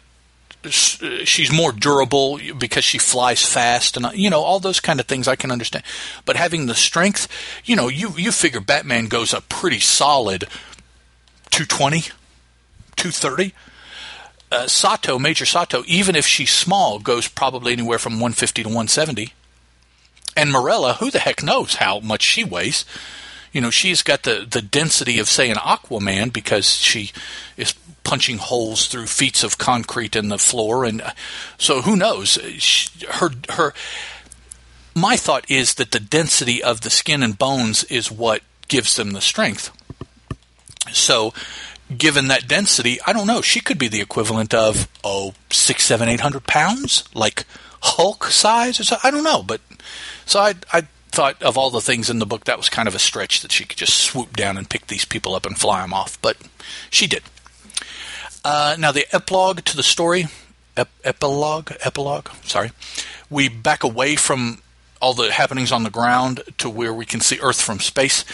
she's 0.70 1.52
more 1.52 1.72
durable 1.72 2.40
because 2.58 2.84
she 2.84 2.98
flies 2.98 3.44
fast 3.44 3.98
and 3.98 4.08
you 4.14 4.30
know 4.30 4.42
all 4.42 4.60
those 4.60 4.80
kind 4.80 5.00
of 5.00 5.06
things 5.06 5.28
I 5.28 5.36
can 5.36 5.52
understand. 5.52 5.84
But 6.26 6.36
having 6.36 6.66
the 6.66 6.76
strength, 6.76 7.28
you 7.66 7.76
know, 7.76 7.88
you 7.88 8.12
you 8.18 8.32
figure 8.32 8.62
Batman 8.62 9.08
goes 9.08 9.34
up 9.34 9.50
pretty 9.50 9.80
solid 9.80 10.48
220, 11.52 12.02
230. 12.96 13.54
Uh, 14.52 14.68
Sato, 14.68 15.18
Major 15.18 15.46
Sato, 15.46 15.84
even 15.88 16.16
if 16.16 16.28
she's 16.28 16.52
small, 16.52 17.00
goes 17.00 17.28
probably 17.28 17.74
anywhere 17.74 17.98
from 17.98 18.14
150 18.14 18.64
to 18.64 18.70
170. 18.70 19.34
And 20.38 20.52
Marella, 20.52 20.98
who 20.98 21.10
the 21.10 21.20
heck 21.20 21.44
knows 21.44 21.76
how 21.76 22.00
much 22.00 22.22
she 22.22 22.44
weighs? 22.44 22.86
You 23.54 23.62
know, 23.62 23.70
she's 23.70 24.02
got 24.02 24.24
the, 24.24 24.46
the 24.50 24.62
density 24.62 25.20
of, 25.20 25.30
say, 25.30 25.50
an 25.50 25.58
Aquaman 25.58 26.34
because 26.34 26.76
she 26.76 27.12
is 27.56 27.74
punching 28.04 28.38
holes 28.38 28.88
through 28.88 29.06
feet 29.06 29.44
of 29.44 29.58
concrete 29.58 30.16
in 30.16 30.30
the 30.30 30.38
floor, 30.38 30.84
and 30.84 31.02
uh, 31.02 31.12
so 31.58 31.82
who 31.82 31.96
knows? 31.96 32.38
She, 32.58 32.90
her 33.08 33.30
her. 33.50 33.74
My 34.96 35.16
thought 35.16 35.50
is 35.50 35.76
that 35.76 35.92
the 35.92 36.00
density 36.00 36.62
of 36.62 36.82
the 36.82 36.90
skin 36.90 37.24
and 37.24 37.38
bones 37.38 37.84
is 37.86 38.12
what 38.12 38.42
gives 38.68 38.96
them 38.96 39.12
the 39.12 39.22
strength. 39.22 39.72
So, 40.92 41.34
given 41.98 42.28
that 42.28 42.48
density, 42.48 43.00
I 43.08 43.14
don't 43.14 43.28
know. 43.28 43.42
She 43.42 43.60
could 43.60 43.80
be 43.80 43.88
the 43.88 44.02
equivalent 44.02 44.54
of 44.54 44.88
oh 45.04 45.34
six, 45.50 45.84
seven, 45.84 46.10
eight 46.10 46.20
hundred 46.20 46.46
pounds, 46.46 47.04
like 47.14 47.46
Hulk 47.82 48.26
size, 48.26 48.80
or 48.80 48.84
so. 48.84 48.98
I 49.04 49.12
don't 49.12 49.24
know. 49.24 49.44
But 49.44 49.62
so 50.26 50.40
I 50.40 50.56
I 50.72 50.88
thought 51.14 51.42
of 51.44 51.60
all 51.60 51.70
the 51.70 51.80
things 51.80 52.10
in 52.10 52.18
the 52.18 52.26
book 52.26 52.46
that 52.46 52.58
was 52.58 52.70
kind 52.70 52.88
of 52.88 52.96
a 52.96 53.00
stretch 53.00 53.42
that 53.42 53.52
she 53.52 53.66
could 53.66 53.78
just 53.78 53.98
swoop 53.98 54.36
down 54.36 54.58
and 54.58 54.70
pick 54.70 54.88
these 54.88 55.06
people 55.06 55.36
up 55.36 55.46
and 55.46 55.60
fly 55.60 55.82
them 55.82 55.94
off, 55.94 56.20
but 56.22 56.38
she 56.90 57.06
did. 57.06 57.22
Uh, 58.44 58.76
now, 58.80 58.92
the 58.92 59.06
epilogue 59.14 59.64
to 59.64 59.78
the 59.78 59.84
story, 59.84 60.26
ep- 60.76 60.90
epilogue, 61.04 61.72
epilogue, 61.82 62.30
sorry, 62.44 62.72
we 63.30 63.48
back 63.48 63.84
away 63.84 64.16
from 64.16 64.64
all 65.00 65.14
the 65.14 65.32
happenings 65.32 65.72
on 65.72 65.84
the 65.84 65.90
ground 65.92 66.42
to 66.58 66.68
where 66.68 66.94
we 66.94 67.06
can 67.06 67.20
see 67.20 67.38
Earth 67.42 67.62
from 67.62 67.80
space, 67.80 68.26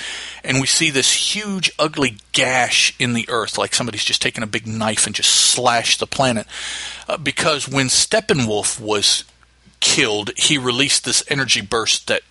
and 0.41 0.61
we 0.61 0.65
see 0.65 0.89
this 0.89 1.35
huge, 1.35 1.71
ugly 1.77 2.17
gash 2.31 2.95
in 2.97 3.13
the 3.13 3.27
Earth, 3.27 3.57
like 3.57 3.75
somebody's 3.75 4.05
just 4.05 4.21
taken 4.21 4.41
a 4.41 4.47
big 4.47 4.65
knife 4.65 5.05
and 5.05 5.15
just 5.15 5.31
slashed 5.31 5.99
the 5.99 6.07
planet. 6.07 6.47
Uh, 7.09 7.17
because 7.17 7.67
when 7.67 7.87
Steppenwolf 7.87 8.79
was 8.79 9.25
killed, 9.81 10.31
he 10.37 10.57
released 10.57 11.03
this 11.03 11.23
energy 11.27 11.59
burst 11.61 12.07
that 12.07 12.21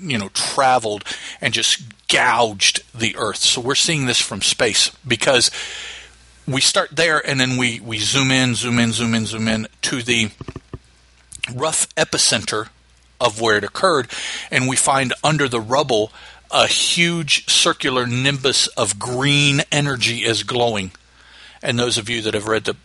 you 0.00 0.18
know 0.18 0.28
traveled 0.30 1.04
and 1.40 1.54
just 1.54 1.82
gouged 2.08 2.82
the 2.94 3.16
Earth. 3.16 3.38
So 3.38 3.60
we're 3.60 3.74
seeing 3.74 4.06
this 4.06 4.20
from 4.20 4.42
space 4.42 4.90
because 5.06 5.50
we 6.46 6.60
start 6.60 6.90
there 6.92 7.24
and 7.24 7.38
then 7.38 7.56
we, 7.56 7.78
we 7.80 7.98
zoom 7.98 8.30
in, 8.30 8.54
zoom 8.54 8.78
in, 8.78 8.92
zoom 8.92 9.14
in, 9.14 9.26
zoom 9.26 9.48
in 9.48 9.68
to 9.82 10.02
the 10.02 10.30
rough 11.54 11.94
epicenter 11.94 12.68
of 13.20 13.40
where 13.40 13.58
it 13.58 13.64
occurred, 13.64 14.08
and 14.50 14.68
we 14.68 14.76
find 14.76 15.12
under 15.22 15.48
the 15.48 15.60
rubble 15.60 16.12
a 16.50 16.66
huge 16.66 17.48
circular 17.48 18.06
nimbus 18.06 18.68
of 18.68 18.98
green 18.98 19.60
energy 19.70 20.24
is 20.24 20.42
glowing. 20.42 20.92
And 21.62 21.78
those 21.78 21.98
of 21.98 22.08
you 22.08 22.22
that 22.22 22.34
have 22.34 22.46
read 22.46 22.64
the 22.64 22.76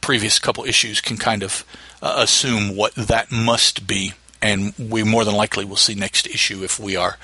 previous 0.00 0.38
couple 0.38 0.64
issues 0.64 1.00
can 1.00 1.16
kind 1.16 1.42
of 1.42 1.64
uh, 2.02 2.14
assume 2.18 2.76
what 2.76 2.94
that 2.94 3.30
must 3.30 3.86
be, 3.86 4.12
and 4.42 4.74
we 4.78 5.02
more 5.02 5.24
than 5.24 5.34
likely 5.34 5.64
will 5.64 5.76
see 5.76 5.94
next 5.94 6.26
issue 6.26 6.62
if 6.62 6.78
we 6.78 6.96
are 6.96 7.18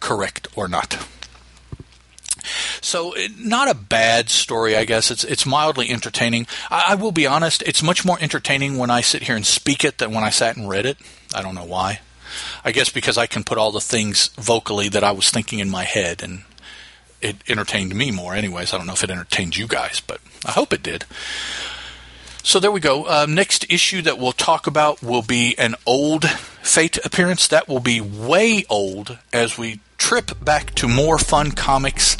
correct 0.00 0.48
or 0.56 0.68
not. 0.68 1.06
So, 2.80 3.14
not 3.38 3.70
a 3.70 3.74
bad 3.74 4.28
story, 4.28 4.76
I 4.76 4.84
guess. 4.84 5.10
It's 5.10 5.22
it's 5.22 5.46
mildly 5.46 5.90
entertaining. 5.90 6.46
I, 6.70 6.86
I, 6.88 6.94
will 6.96 7.12
be 7.12 7.26
honest; 7.26 7.62
it's 7.62 7.82
much 7.82 8.04
more 8.04 8.18
entertaining 8.20 8.78
when 8.78 8.90
I 8.90 9.00
sit 9.00 9.24
here 9.24 9.36
and 9.36 9.46
speak 9.46 9.84
it 9.84 9.98
than 9.98 10.12
when 10.12 10.24
I 10.24 10.30
sat 10.30 10.56
and 10.56 10.68
read 10.68 10.86
it. 10.86 10.98
I 11.32 11.42
don't 11.42 11.54
know 11.54 11.64
why. 11.64 12.00
I 12.64 12.72
guess 12.72 12.90
because 12.90 13.16
I 13.16 13.26
can 13.26 13.44
put 13.44 13.58
all 13.58 13.70
the 13.70 13.80
things 13.80 14.28
vocally 14.38 14.88
that 14.88 15.04
I 15.04 15.12
was 15.12 15.30
thinking 15.30 15.60
in 15.60 15.70
my 15.70 15.84
head, 15.84 16.22
and 16.22 16.42
it 17.20 17.36
entertained 17.48 17.94
me 17.94 18.10
more. 18.10 18.34
Anyways, 18.34 18.74
I 18.74 18.78
don't 18.78 18.86
know 18.86 18.94
if 18.94 19.04
it 19.04 19.10
entertained 19.10 19.56
you 19.56 19.68
guys, 19.68 20.00
but 20.00 20.20
I 20.44 20.50
hope 20.50 20.72
it 20.72 20.82
did. 20.82 21.04
So 22.42 22.58
there 22.58 22.72
we 22.72 22.80
go. 22.80 23.04
Uh, 23.04 23.26
next 23.28 23.70
issue 23.70 24.02
that 24.02 24.18
we'll 24.18 24.32
talk 24.32 24.66
about 24.66 25.00
will 25.00 25.22
be 25.22 25.56
an 25.58 25.76
old 25.86 26.24
Fate 26.62 26.98
appearance. 27.04 27.48
That 27.48 27.68
will 27.68 27.80
be 27.80 28.00
way 28.00 28.64
old 28.70 29.18
as 29.32 29.58
we 29.58 29.80
trip 29.98 30.42
back 30.42 30.74
to 30.76 30.88
more 30.88 31.18
fun 31.18 31.50
comics, 31.52 32.16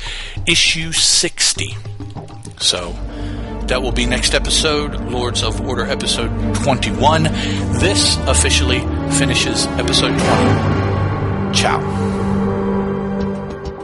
issue 0.47 0.93
60. 0.93 1.77
So 2.59 2.93
that 3.67 3.81
will 3.83 3.93
be 3.93 4.05
next 4.05 4.35
episode, 4.35 4.95
Lords 5.11 5.43
of 5.43 5.61
Order 5.61 5.87
episode 5.87 6.55
21. 6.57 7.23
This 7.23 8.19
officially 8.27 8.81
finishes 9.13 9.67
episode 9.67 10.19
20. 10.19 11.55
Ciao. 11.55 11.81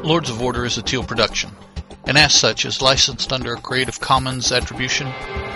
Lords 0.02 0.30
of 0.30 0.42
Order 0.42 0.64
is 0.64 0.76
a 0.78 0.82
Teal 0.82 1.04
production, 1.04 1.50
and 2.06 2.18
as 2.18 2.34
such 2.34 2.64
is 2.64 2.82
licensed 2.82 3.32
under 3.32 3.54
a 3.54 3.60
Creative 3.60 3.98
Commons 4.00 4.52
Attribution, 4.52 5.06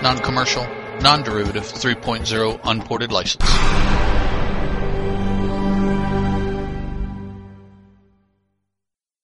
Non-Commercial, 0.03 0.67
Non-Derivative 1.01 1.65
3.0 1.65 2.61
Unported 2.65 3.11
License. 3.11 4.02